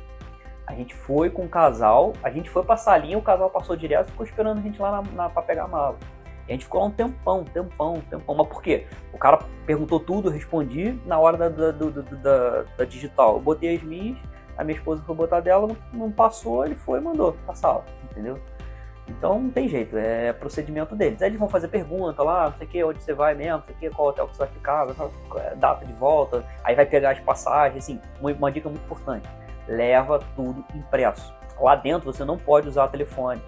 a 0.66 0.74
gente 0.74 0.94
foi 0.94 1.28
com 1.30 1.44
o 1.44 1.48
casal, 1.48 2.12
a 2.22 2.30
gente 2.30 2.48
foi 2.48 2.62
pra 2.62 2.76
salinha, 2.76 3.18
o 3.18 3.22
casal 3.22 3.50
passou 3.50 3.76
direto 3.76 4.08
e 4.08 4.10
ficou 4.12 4.24
esperando 4.24 4.58
a 4.58 4.62
gente 4.62 4.80
lá 4.80 5.02
na, 5.02 5.12
na, 5.12 5.28
pra 5.28 5.42
pegar 5.42 5.64
a 5.64 5.68
mala. 5.68 5.98
E 6.46 6.52
a 6.52 6.54
gente 6.54 6.64
ficou 6.64 6.80
lá 6.80 6.86
um 6.86 6.90
tempão, 6.90 7.44
tempão, 7.44 8.00
tempão. 8.08 8.34
Mas 8.34 8.48
por 8.48 8.62
quê? 8.62 8.86
O 9.12 9.18
cara 9.18 9.38
perguntou 9.66 10.00
tudo, 10.00 10.28
eu 10.28 10.32
respondi 10.32 10.98
na 11.04 11.18
hora 11.18 11.36
da, 11.36 11.48
da, 11.48 11.72
da, 11.72 12.64
da, 12.78 12.84
digital. 12.84 13.34
Eu 13.34 13.40
botei 13.40 13.76
as 13.76 13.82
minhas, 13.82 14.16
a 14.56 14.64
minha 14.64 14.76
esposa 14.76 15.02
foi 15.04 15.14
botar 15.14 15.40
dela, 15.40 15.68
não 15.92 16.10
passou, 16.10 16.64
ele 16.64 16.74
foi 16.74 16.98
e 16.98 17.02
mandou 17.02 17.32
pra 17.44 17.54
sala, 17.54 17.84
entendeu? 18.10 18.38
Então 19.10 19.40
não 19.40 19.50
tem 19.50 19.68
jeito, 19.68 19.96
é 19.96 20.32
procedimento 20.32 20.94
deles. 20.94 21.20
Aí 21.20 21.28
eles 21.28 21.38
vão 21.38 21.48
fazer 21.48 21.68
pergunta 21.68 22.22
lá, 22.22 22.50
não 22.50 22.56
sei 22.56 22.66
o 22.66 22.70
que, 22.70 22.84
onde 22.84 23.02
você 23.02 23.12
vai 23.12 23.34
mesmo, 23.34 23.58
não 23.58 23.64
sei 23.64 23.74
o 23.74 23.78
que, 23.78 23.90
qual 23.90 24.08
hotel 24.08 24.28
que 24.28 24.36
você 24.36 24.44
vai 24.44 24.48
ficar, 24.48 24.86
é, 25.36 25.54
data 25.56 25.84
de 25.84 25.92
volta, 25.94 26.44
aí 26.64 26.74
vai 26.74 26.86
pegar 26.86 27.10
as 27.10 27.20
passagens, 27.20 27.84
assim, 27.84 28.00
uma, 28.20 28.32
uma 28.32 28.52
dica 28.52 28.68
muito 28.68 28.84
importante, 28.84 29.28
leva 29.66 30.20
tudo 30.36 30.64
impresso. 30.74 31.34
Lá 31.60 31.76
dentro 31.76 32.10
você 32.10 32.24
não 32.24 32.38
pode 32.38 32.68
usar 32.68 32.88
telefone 32.88 33.42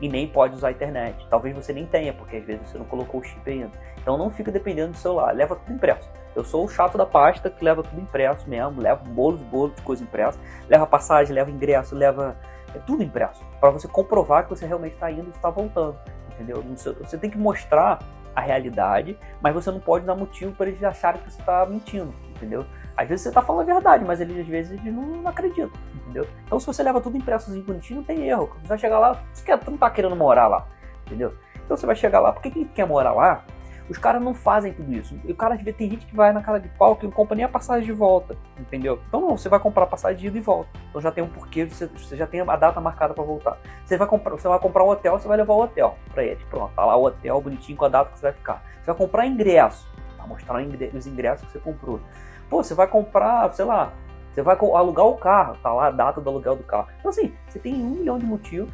e 0.00 0.08
nem 0.08 0.26
pode 0.26 0.56
usar 0.56 0.68
a 0.68 0.72
internet. 0.72 1.24
Talvez 1.30 1.54
você 1.54 1.72
nem 1.72 1.86
tenha, 1.86 2.12
porque 2.12 2.36
às 2.36 2.44
vezes 2.44 2.68
você 2.68 2.76
não 2.76 2.84
colocou 2.84 3.20
o 3.20 3.24
chip 3.24 3.48
ainda. 3.48 3.70
Então 4.00 4.18
não 4.18 4.30
fica 4.30 4.50
dependendo 4.50 4.92
do 4.92 4.96
celular, 4.96 5.32
leva 5.32 5.54
tudo 5.54 5.74
impresso. 5.74 6.10
Eu 6.34 6.42
sou 6.42 6.64
o 6.64 6.68
chato 6.68 6.98
da 6.98 7.06
pasta 7.06 7.48
que 7.48 7.64
leva 7.64 7.82
tudo 7.82 8.00
impresso 8.00 8.48
mesmo, 8.48 8.80
leva 8.80 9.00
bolos, 9.04 9.40
bolos 9.42 9.76
de 9.76 9.82
coisa 9.82 10.02
impressa, 10.02 10.38
leva 10.68 10.86
passagem, 10.86 11.34
leva 11.34 11.50
ingresso, 11.50 11.94
leva 11.94 12.36
é 12.74 12.78
tudo 12.80 13.02
impresso, 13.02 13.44
para 13.60 13.70
você 13.70 13.88
comprovar 13.88 14.44
que 14.44 14.50
você 14.50 14.66
realmente 14.66 14.94
está 14.94 15.10
indo 15.10 15.26
e 15.26 15.30
está 15.30 15.50
voltando, 15.50 15.96
entendeu? 16.32 16.62
Você 17.00 17.18
tem 17.18 17.30
que 17.30 17.38
mostrar 17.38 17.98
a 18.34 18.40
realidade, 18.40 19.18
mas 19.40 19.54
você 19.54 19.70
não 19.70 19.80
pode 19.80 20.06
dar 20.06 20.14
motivo 20.14 20.52
para 20.52 20.68
eles 20.68 20.82
acharem 20.82 21.20
que 21.20 21.30
você 21.30 21.40
está 21.40 21.66
mentindo, 21.66 22.14
entendeu? 22.30 22.64
Às 22.96 23.08
vezes 23.08 23.22
você 23.22 23.28
está 23.28 23.42
falando 23.42 23.70
a 23.70 23.74
verdade, 23.74 24.04
mas 24.04 24.20
eles 24.20 24.38
às 24.38 24.46
vezes 24.46 24.72
eles 24.72 24.92
não, 24.92 25.26
acreditam, 25.28 25.70
entendeu? 25.94 26.26
Então 26.44 26.58
se 26.58 26.66
você 26.66 26.82
leva 26.82 27.00
tudo 27.00 27.16
impressozinho 27.16 27.64
bonitinho, 27.64 27.98
não 27.98 28.04
tem 28.04 28.26
erro. 28.26 28.50
Você 28.60 28.68
vai 28.68 28.78
chegar 28.78 28.98
lá, 28.98 29.22
você 29.32 29.44
não 29.66 29.74
está 29.74 29.90
querendo 29.90 30.16
morar 30.16 30.48
lá, 30.48 30.66
entendeu? 31.06 31.34
Então 31.64 31.76
você 31.76 31.86
vai 31.86 31.94
chegar 31.94 32.20
lá, 32.20 32.32
porque 32.32 32.50
quem 32.50 32.64
quer 32.64 32.86
morar 32.86 33.12
lá 33.12 33.44
os 33.88 33.98
caras 33.98 34.22
não 34.22 34.32
fazem 34.32 34.72
tudo 34.72 34.92
isso. 34.92 35.18
E 35.24 35.32
o 35.32 35.34
cara 35.34 35.56
tem 35.56 35.90
gente 35.90 36.06
que 36.06 36.14
vai 36.14 36.32
na 36.32 36.42
cara 36.42 36.58
de 36.58 36.68
pau 36.68 36.96
que 36.96 37.04
não 37.04 37.12
compra 37.12 37.34
nem 37.34 37.44
a 37.44 37.48
passagem 37.48 37.84
de 37.84 37.92
volta, 37.92 38.36
entendeu? 38.58 39.00
Então 39.08 39.20
não, 39.20 39.36
você 39.36 39.48
vai 39.48 39.58
comprar 39.58 39.84
a 39.84 39.86
passagem 39.86 40.18
de 40.18 40.26
ida 40.28 40.38
e 40.38 40.40
volta. 40.40 40.70
Então 40.88 41.00
já 41.00 41.10
tem 41.10 41.22
um 41.22 41.28
porquê, 41.28 41.64
você, 41.64 41.86
você 41.86 42.16
já 42.16 42.26
tem 42.26 42.40
a 42.40 42.56
data 42.56 42.80
marcada 42.80 43.12
para 43.14 43.24
voltar. 43.24 43.58
Você 43.84 43.96
vai 43.96 44.06
comprar, 44.06 44.32
você 44.32 44.48
vai 44.48 44.58
comprar 44.58 44.84
um 44.84 44.88
hotel, 44.88 45.18
você 45.18 45.28
vai 45.28 45.36
levar 45.36 45.54
o 45.54 45.62
hotel 45.62 45.96
para 46.12 46.24
ele. 46.24 46.40
Pronto, 46.48 46.72
tá 46.74 46.84
lá 46.84 46.96
o 46.96 47.04
hotel 47.04 47.40
bonitinho 47.40 47.76
com 47.76 47.84
a 47.84 47.88
data 47.88 48.10
que 48.10 48.18
você 48.18 48.26
vai 48.26 48.32
ficar. 48.32 48.62
Você 48.80 48.86
vai 48.86 48.94
comprar 48.94 49.26
ingresso, 49.26 49.88
tá 50.16 50.26
mostrar 50.26 50.62
os 50.94 51.06
ingressos 51.06 51.46
que 51.46 51.52
você 51.52 51.58
comprou. 51.58 52.00
Pô, 52.48 52.62
você 52.62 52.74
vai 52.74 52.86
comprar, 52.86 53.52
sei 53.52 53.64
lá, 53.64 53.92
você 54.32 54.42
vai 54.42 54.56
alugar 54.56 55.06
o 55.06 55.16
carro, 55.16 55.56
tá 55.62 55.72
lá 55.72 55.88
a 55.88 55.90
data 55.90 56.20
do 56.20 56.30
aluguel 56.30 56.56
do 56.56 56.62
carro. 56.62 56.88
Então 56.98 57.10
assim, 57.10 57.34
você 57.48 57.58
tem 57.58 57.74
um 57.74 57.90
milhão 57.90 58.18
de 58.18 58.24
motivos 58.24 58.72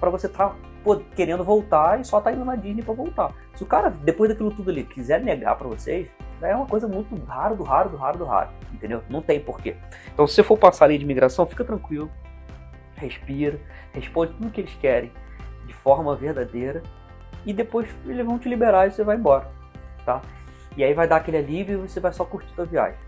para 0.00 0.10
você 0.10 0.26
estar 0.26 0.48
tá 0.48 0.56
pô, 0.86 1.00
querendo 1.16 1.42
voltar 1.42 2.00
e 2.00 2.04
só 2.04 2.20
tá 2.20 2.30
indo 2.30 2.44
na 2.44 2.54
Disney 2.54 2.80
para 2.80 2.94
voltar. 2.94 3.34
Se 3.56 3.64
o 3.64 3.66
cara, 3.66 3.90
depois 3.90 4.30
daquilo 4.30 4.52
tudo 4.52 4.70
ali, 4.70 4.84
quiser 4.84 5.20
negar 5.20 5.56
para 5.56 5.66
vocês, 5.66 6.08
é 6.40 6.54
uma 6.54 6.66
coisa 6.66 6.86
muito 6.86 7.12
raro, 7.24 7.56
do 7.56 7.64
raro, 7.64 7.90
do 7.90 7.96
raro, 7.96 8.18
do 8.18 8.24
raro. 8.24 8.50
Entendeu? 8.72 9.02
Não 9.10 9.20
tem 9.20 9.40
porquê. 9.40 9.74
Então, 10.14 10.28
se 10.28 10.36
você 10.36 10.44
for 10.44 10.56
passar 10.56 10.84
a 10.84 10.88
lei 10.88 10.96
de 10.96 11.02
imigração, 11.02 11.44
fica 11.44 11.64
tranquilo, 11.64 12.08
respira, 12.94 13.58
responde 13.92 14.34
tudo 14.34 14.48
que 14.48 14.60
eles 14.60 14.74
querem 14.74 15.10
de 15.66 15.74
forma 15.74 16.14
verdadeira 16.14 16.84
e 17.44 17.52
depois 17.52 17.88
eles 18.04 18.24
vão 18.24 18.38
te 18.38 18.48
liberar 18.48 18.86
e 18.86 18.92
você 18.92 19.02
vai 19.02 19.16
embora, 19.16 19.50
tá? 20.04 20.22
E 20.76 20.84
aí 20.84 20.94
vai 20.94 21.08
dar 21.08 21.16
aquele 21.16 21.38
alívio 21.38 21.84
e 21.84 21.88
você 21.88 21.98
vai 21.98 22.12
só 22.12 22.24
curtir 22.24 22.52
a 22.60 22.64
viagem? 22.64 22.98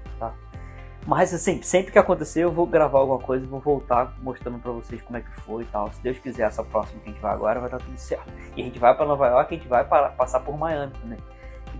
Mas 1.06 1.32
assim, 1.32 1.62
sempre 1.62 1.90
que 1.90 1.98
acontecer, 1.98 2.44
eu 2.44 2.52
vou 2.52 2.66
gravar 2.66 2.98
alguma 2.98 3.18
coisa 3.18 3.44
e 3.44 3.48
vou 3.48 3.60
voltar 3.60 4.14
mostrando 4.20 4.58
para 4.58 4.72
vocês 4.72 5.00
como 5.00 5.16
é 5.16 5.22
que 5.22 5.30
foi 5.40 5.62
e 5.62 5.66
tal. 5.66 5.90
Se 5.92 6.02
Deus 6.02 6.18
quiser, 6.18 6.42
essa 6.42 6.62
próxima 6.62 7.00
que 7.00 7.08
a 7.08 7.12
gente 7.12 7.22
vai 7.22 7.32
agora 7.32 7.60
vai 7.60 7.70
dar 7.70 7.78
tudo 7.78 7.96
certo. 7.96 8.30
E 8.56 8.60
a 8.60 8.64
gente 8.64 8.78
vai 8.78 8.94
para 8.94 9.06
Nova 9.06 9.26
York, 9.26 9.54
a 9.54 9.58
gente 9.58 9.68
vai 9.68 9.84
para, 9.84 10.10
passar 10.10 10.40
por 10.40 10.58
Miami 10.58 10.92
também. 11.00 11.18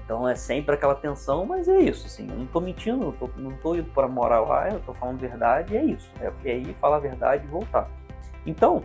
Então 0.08 0.26
é 0.26 0.34
sempre 0.34 0.74
aquela 0.74 0.94
tensão, 0.94 1.44
mas 1.44 1.68
é 1.68 1.78
isso, 1.80 2.06
assim, 2.06 2.26
eu 2.30 2.36
não 2.36 2.46
tô 2.46 2.60
mentindo, 2.60 3.04
eu 3.04 3.12
tô, 3.12 3.30
não 3.36 3.52
tô 3.58 3.74
indo 3.74 3.90
para 3.90 4.08
morar 4.08 4.40
lá, 4.40 4.70
eu 4.70 4.80
tô 4.80 4.94
falando 4.94 5.18
verdade, 5.18 5.74
e 5.74 5.76
é 5.76 5.84
isso. 5.84 6.10
É, 6.18 6.32
é 6.50 6.56
ir, 6.56 6.74
falar 6.80 6.96
a 6.96 7.00
verdade 7.00 7.44
e 7.44 7.46
voltar. 7.46 7.90
Então, 8.46 8.82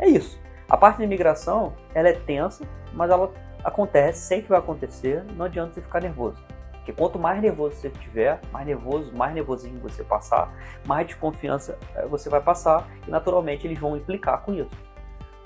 é 0.00 0.08
isso. 0.08 0.36
A 0.68 0.76
parte 0.76 0.96
de 0.96 1.04
imigração, 1.04 1.74
ela 1.94 2.08
é 2.08 2.12
tensa, 2.12 2.64
mas 2.92 3.08
ela 3.08 3.32
acontece, 3.62 4.26
sempre 4.26 4.48
vai 4.48 4.58
acontecer, 4.58 5.22
não 5.36 5.46
adianta 5.46 5.74
você 5.74 5.80
ficar 5.80 6.00
nervoso. 6.00 6.42
Porque 6.84 6.92
quanto 6.92 7.18
mais 7.18 7.40
nervoso 7.40 7.76
você 7.76 7.88
tiver, 7.88 8.38
mais 8.52 8.66
nervoso, 8.66 9.10
mais 9.16 9.34
nervosinho 9.34 9.80
você 9.80 10.04
passar, 10.04 10.54
mais 10.86 11.06
desconfiança 11.06 11.78
eh, 11.94 12.06
você 12.06 12.28
vai 12.28 12.42
passar 12.42 12.86
e 13.08 13.10
naturalmente 13.10 13.66
eles 13.66 13.78
vão 13.78 13.96
implicar 13.96 14.42
com 14.42 14.52
isso. 14.52 14.76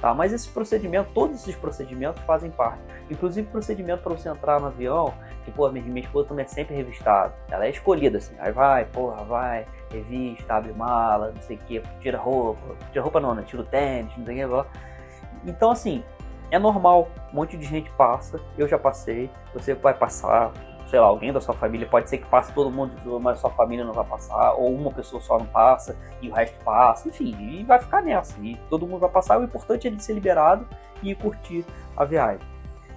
Tá? 0.01 0.13
Mas 0.13 0.33
esse 0.33 0.49
procedimento, 0.49 1.11
todos 1.15 1.37
esses 1.37 1.55
procedimentos 1.55 2.21
fazem 2.25 2.51
parte. 2.51 2.83
Inclusive 3.09 3.47
procedimento 3.47 4.03
para 4.03 4.17
você 4.17 4.29
entrar 4.29 4.59
no 4.59 4.67
avião, 4.67 5.15
que 5.45 5.53
pô, 5.53 5.71
minha, 5.71 5.85
minha 5.85 6.05
esposa 6.05 6.27
também 6.27 6.45
é 6.45 6.49
sempre 6.49 6.75
revistada. 6.75 7.33
Ela 7.49 7.67
é 7.67 7.71
escolhida 7.71 8.19
assim, 8.19 8.35
aí 8.41 8.51
vai, 8.51 8.85
porra, 8.87 9.23
vai, 9.23 9.65
revista, 9.93 10.55
abre 10.55 10.73
mala, 10.73 11.31
não 11.33 11.43
sei 11.43 11.55
o 11.55 11.61
que, 11.61 11.81
tira 12.01 12.19
roupa, 12.19 12.61
tira 12.91 13.03
roupa 13.03 13.21
não, 13.21 13.33
né? 13.33 13.45
Tira 13.47 13.63
o 13.63 13.65
tênis, 13.65 14.13
não 14.17 14.27
sei 14.27 14.45
o 14.45 14.65
que, 14.65 15.51
Então 15.51 15.71
assim, 15.71 16.03
é 16.51 16.59
normal, 16.59 17.09
um 17.33 17.37
monte 17.37 17.57
de 17.57 17.65
gente 17.65 17.91
passa, 17.91 18.41
eu 18.57 18.67
já 18.67 18.79
passei, 18.79 19.31
você 19.55 19.75
vai 19.75 19.95
passar, 19.95 20.53
sei 20.89 20.99
lá, 20.99 21.07
alguém 21.07 21.33
da 21.33 21.41
sua 21.41 21.55
família, 21.55 21.87
pode 21.87 22.09
ser 22.09 22.19
que 22.19 22.27
passe 22.27 22.53
todo 22.53 22.71
mundo, 22.71 22.93
mas 23.21 23.39
sua 23.39 23.51
família 23.51 23.85
não 23.85 23.93
vai 23.93 24.05
passar, 24.05 24.55
ou 24.55 24.75
uma 24.75 24.91
pessoa 24.91 25.21
só 25.21 25.39
não 25.39 25.47
passa 25.47 25.97
e 26.23 26.29
o 26.29 26.33
resto 26.33 26.59
passa, 26.65 27.09
enfim, 27.09 27.37
e 27.39 27.65
vai 27.65 27.79
ficar 27.79 28.03
nessa. 28.03 28.39
E 28.41 28.57
todo 28.71 28.87
mundo 28.87 29.01
vai 29.01 29.11
passar, 29.11 29.39
o 29.39 29.45
importante 29.45 29.87
é 29.87 29.91
ele 29.91 30.01
ser 30.01 30.15
liberado 30.15 30.67
e 31.03 31.15
curtir 31.15 31.65
a 31.97 32.05
viagem. 32.05 32.47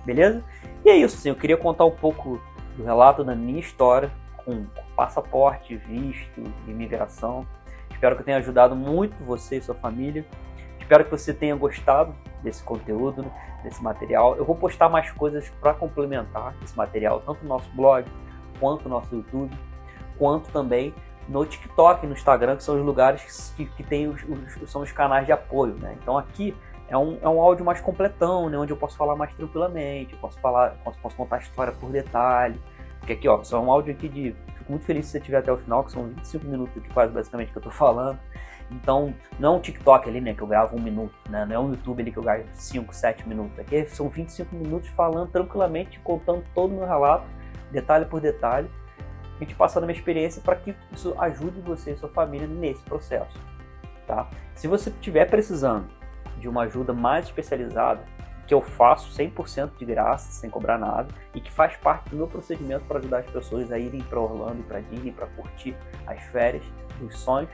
Beleza? 0.06 0.44
E 0.86 0.90
é 0.90 0.96
isso, 0.96 1.18
assim, 1.18 1.30
eu 1.30 1.36
queria 1.36 1.58
contar 1.58 1.86
um 1.86 1.92
pouco 1.92 2.42
do 2.78 2.84
relato 2.84 3.24
da 3.24 3.36
minha 3.36 3.60
história 3.60 4.10
com 4.46 4.66
passaporte, 4.96 5.76
visto, 5.76 6.44
imigração. 6.68 7.46
Espero 7.92 8.16
que 8.16 8.24
tenha 8.24 8.38
ajudado 8.38 8.76
muito 8.76 9.22
você 9.24 9.58
e 9.58 9.62
sua 9.62 9.76
família. 9.76 10.26
Espero 10.80 11.04
que 11.06 11.12
você 11.12 11.34
tenha 11.34 11.56
gostado 11.56 12.16
desse 12.42 12.64
conteúdo, 12.64 13.26
desse 13.64 13.82
material. 13.84 14.36
Eu 14.36 14.46
vou 14.46 14.56
postar 14.56 14.90
mais 14.90 15.12
coisas 15.12 15.50
para 15.62 15.74
complementar 15.74 16.56
esse 16.64 16.76
material, 16.76 17.22
tanto 17.22 17.44
no 17.44 17.50
nosso 17.50 17.70
blog, 17.76 18.06
quanto 18.60 18.84
no 18.84 18.90
nosso 18.90 19.16
YouTube, 19.16 19.56
quanto 20.18 20.52
também 20.52 20.94
no 21.28 21.46
TikTok 21.46 22.06
no 22.06 22.14
Instagram, 22.14 22.58
que 22.58 22.64
são 22.64 22.78
os 22.78 22.86
lugares 22.86 23.54
que, 23.56 23.66
que 23.66 23.84
tem 23.84 24.08
os, 24.08 24.22
os, 24.24 24.70
são 24.70 24.82
os 24.82 24.92
canais 24.92 25.26
de 25.26 25.32
apoio. 25.32 25.76
Né? 25.76 25.98
Então 26.02 26.18
aqui 26.18 26.56
é 26.88 26.98
um, 26.98 27.18
é 27.22 27.30
um 27.30 27.40
áudio 27.42 27.64
mais 27.64 27.80
completão, 27.80 28.50
né? 28.50 28.58
onde 28.58 28.72
eu 28.72 28.78
posso 28.78 28.98
falar 28.98 29.16
mais 29.16 29.34
tranquilamente, 29.34 30.14
eu 30.14 30.20
posso 30.20 30.40
falar, 30.40 30.72
posso, 30.84 31.00
posso 31.00 31.16
contar 31.16 31.38
a 31.38 31.40
história 31.40 31.74
por 31.74 31.90
detalhe. 31.90 32.60
Porque 33.00 33.14
aqui, 33.14 33.28
ó, 33.28 33.44
só 33.44 33.60
um 33.60 33.72
áudio 33.72 33.94
aqui 33.94 34.08
de. 34.08 34.36
Fico 34.56 34.72
muito 34.72 34.86
feliz 34.86 35.06
se 35.06 35.14
você 35.14 35.18
estiver 35.18 35.38
até 35.40 35.52
o 35.52 35.58
final, 35.58 35.84
que 35.84 35.92
são 35.92 36.04
25 36.06 36.46
minutos 36.46 36.84
que 36.84 36.90
quase 36.94 37.12
basicamente 37.12 37.52
que 37.52 37.58
eu 37.58 37.62
tô 37.62 37.72
falando. 37.72 38.20
Então, 38.72 39.14
não 39.38 39.54
é 39.54 39.58
um 39.58 39.60
TikTok 39.60 40.10
ali, 40.10 40.22
né, 40.22 40.34
que 40.34 40.42
eu 40.42 40.48
gravo 40.48 40.78
um 40.78 40.82
minuto, 40.82 41.14
né? 41.30 41.46
Não 41.46 41.56
é 41.56 41.60
um 41.60 41.70
YouTube 41.72 42.02
ali 42.02 42.12
que 42.12 42.18
eu 42.18 42.24
gravo 42.24 42.44
5, 42.54 42.94
7 42.94 43.28
minutos. 43.28 43.60
Aqui 43.60 43.86
são 43.86 44.08
25 44.08 44.56
minutos 44.56 44.90
falando 44.90 45.30
tranquilamente, 45.30 46.00
contando 46.00 46.44
todo 46.56 46.72
o 46.72 46.78
meu 46.78 46.88
relato, 46.88 47.26
detalhe 47.70 48.06
por 48.06 48.22
detalhe. 48.22 48.70
A 49.36 49.44
gente 49.44 49.56
passando 49.56 49.84
a 49.84 49.88
minha 49.88 49.98
experiência 49.98 50.42
para 50.42 50.56
que 50.56 50.76
isso 50.92 51.14
ajude 51.20 51.60
você 51.62 51.92
e 51.92 51.98
sua 51.98 52.10
família 52.10 52.48
nesse 52.48 52.82
processo, 52.84 53.38
tá? 54.08 54.30
Se 54.56 54.68
você 54.68 54.90
estiver 54.90 55.26
precisando 55.30 55.88
de 56.38 56.48
uma 56.48 56.64
ajuda 56.64 56.94
mais 56.94 57.26
especializada, 57.26 58.04
que 58.48 58.54
eu 58.54 58.62
faço 58.62 59.10
100% 59.18 59.78
de 59.78 59.86
graça, 59.86 60.32
sem 60.32 60.50
cobrar 60.50 60.78
nada, 60.78 61.08
e 61.34 61.40
que 61.40 61.52
faz 61.52 61.76
parte 61.78 62.10
do 62.10 62.18
meu 62.18 62.28
procedimento 62.28 62.84
para 62.86 63.00
ajudar 63.00 63.20
as 63.20 63.32
pessoas 63.32 63.72
a 63.72 63.80
irem 63.80 64.02
para 64.02 64.20
Orlando 64.20 64.60
e 64.60 64.64
para 64.64 64.82
Disney 64.82 65.12
para 65.12 65.28
curtir 65.28 65.76
as 66.06 66.22
férias 66.26 66.64
dos 67.00 67.18
sonhos. 67.18 67.50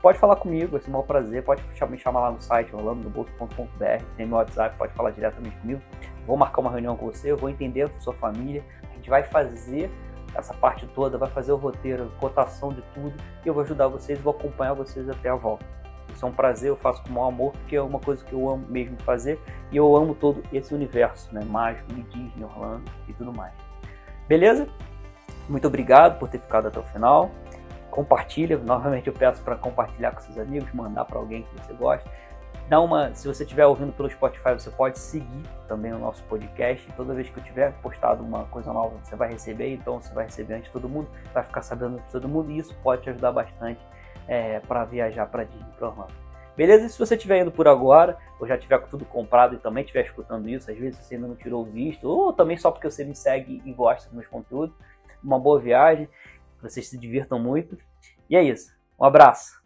Pode 0.00 0.18
falar 0.18 0.36
comigo, 0.36 0.78
ser 0.80 0.88
um 0.88 0.92
maior 0.92 1.04
prazer. 1.04 1.42
Pode 1.42 1.62
me 1.88 1.98
chamar 1.98 2.20
lá 2.20 2.30
no 2.30 2.40
site 2.40 2.74
orlandodobolso.com.br, 2.74 4.04
tem 4.16 4.26
meu 4.26 4.36
WhatsApp, 4.36 4.76
pode 4.76 4.92
falar 4.94 5.10
diretamente 5.10 5.56
comigo. 5.56 5.80
Vou 6.24 6.36
marcar 6.36 6.60
uma 6.60 6.70
reunião 6.70 6.96
com 6.96 7.06
você, 7.06 7.32
eu 7.32 7.36
vou 7.36 7.48
entender 7.48 7.82
a 7.82 8.00
sua 8.00 8.12
família, 8.14 8.64
a 8.90 8.94
gente 8.94 9.10
vai 9.10 9.24
fazer 9.24 9.90
essa 10.34 10.54
parte 10.54 10.86
toda, 10.88 11.18
vai 11.18 11.28
fazer 11.30 11.52
o 11.52 11.56
roteiro, 11.56 12.12
cotação 12.20 12.72
de 12.72 12.82
tudo, 12.94 13.14
e 13.44 13.48
eu 13.48 13.54
vou 13.54 13.62
ajudar 13.62 13.88
vocês, 13.88 14.20
vou 14.20 14.32
acompanhar 14.32 14.74
vocês 14.74 15.08
até 15.08 15.30
a 15.30 15.34
volta. 15.34 15.64
Isso 16.14 16.24
é 16.24 16.28
um 16.28 16.32
prazer, 16.32 16.70
eu 16.70 16.76
faço 16.76 17.02
com 17.02 17.10
o 17.10 17.12
maior 17.12 17.28
amor, 17.28 17.52
porque 17.52 17.76
é 17.76 17.82
uma 17.82 18.00
coisa 18.00 18.24
que 18.24 18.32
eu 18.32 18.48
amo 18.48 18.66
mesmo 18.68 18.96
fazer. 19.02 19.38
E 19.70 19.76
eu 19.76 19.94
amo 19.94 20.14
todo 20.14 20.42
esse 20.52 20.74
universo, 20.74 21.32
né? 21.32 21.44
Mágico, 21.44 21.92
Disney, 21.92 22.44
Orlando 22.44 22.90
e 23.06 23.12
tudo 23.12 23.32
mais. 23.32 23.52
Beleza? 24.26 24.68
Muito 25.48 25.66
obrigado 25.66 26.18
por 26.18 26.28
ter 26.28 26.40
ficado 26.40 26.68
até 26.68 26.78
o 26.78 26.82
final. 26.82 27.30
Compartilha, 27.98 28.56
novamente 28.58 29.08
eu 29.08 29.12
peço 29.12 29.42
para 29.42 29.56
compartilhar 29.56 30.12
com 30.12 30.20
seus 30.20 30.38
amigos, 30.38 30.72
mandar 30.72 31.04
para 31.04 31.18
alguém 31.18 31.42
que 31.42 31.56
você 31.56 31.72
gosta. 31.72 32.08
Dá 32.68 32.80
uma, 32.80 33.12
se 33.12 33.26
você 33.26 33.42
estiver 33.42 33.66
ouvindo 33.66 33.92
pelo 33.92 34.08
Spotify, 34.08 34.52
você 34.52 34.70
pode 34.70 35.00
seguir 35.00 35.42
também 35.66 35.92
o 35.92 35.98
nosso 35.98 36.22
podcast. 36.26 36.88
Toda 36.92 37.12
vez 37.12 37.28
que 37.28 37.36
eu 37.36 37.42
tiver 37.42 37.72
postado 37.82 38.22
uma 38.22 38.44
coisa 38.44 38.72
nova, 38.72 38.94
você 39.02 39.16
vai 39.16 39.32
receber. 39.32 39.74
Então, 39.74 40.00
você 40.00 40.14
vai 40.14 40.26
receber 40.26 40.54
antes 40.54 40.66
de 40.66 40.72
todo 40.74 40.88
mundo, 40.88 41.08
vai 41.34 41.42
ficar 41.42 41.60
sabendo 41.60 41.98
de 41.98 42.08
todo 42.12 42.28
mundo. 42.28 42.52
E 42.52 42.58
isso 42.58 42.72
pode 42.84 43.02
te 43.02 43.10
ajudar 43.10 43.32
bastante 43.32 43.80
é, 44.28 44.60
para 44.60 44.84
viajar 44.84 45.26
para 45.26 45.42
Disney, 45.42 45.72
para 45.76 45.88
Orlando. 45.88 46.12
Beleza? 46.56 46.86
E 46.86 46.90
se 46.90 46.98
você 47.00 47.16
estiver 47.16 47.40
indo 47.42 47.50
por 47.50 47.66
agora, 47.66 48.16
ou 48.38 48.46
já 48.46 48.56
tiver 48.56 48.78
tudo 48.86 49.04
comprado 49.06 49.56
e 49.56 49.58
também 49.58 49.82
estiver 49.82 50.04
escutando 50.04 50.48
isso, 50.48 50.70
às 50.70 50.78
vezes 50.78 51.00
você 51.00 51.16
ainda 51.16 51.26
não 51.26 51.34
tirou 51.34 51.62
o 51.62 51.66
visto, 51.66 52.08
ou 52.08 52.32
também 52.32 52.56
só 52.56 52.70
porque 52.70 52.88
você 52.88 53.04
me 53.04 53.16
segue 53.16 53.60
e 53.64 53.72
gosta 53.72 54.04
dos 54.04 54.14
meus 54.14 54.28
conteúdos, 54.28 54.72
uma 55.20 55.40
boa 55.40 55.58
viagem, 55.58 56.08
vocês 56.60 56.88
se 56.88 56.98
divirtam 56.98 57.38
muito. 57.38 57.78
E 58.28 58.36
é 58.36 58.42
isso. 58.42 58.72
Um 58.98 59.04
abraço. 59.04 59.60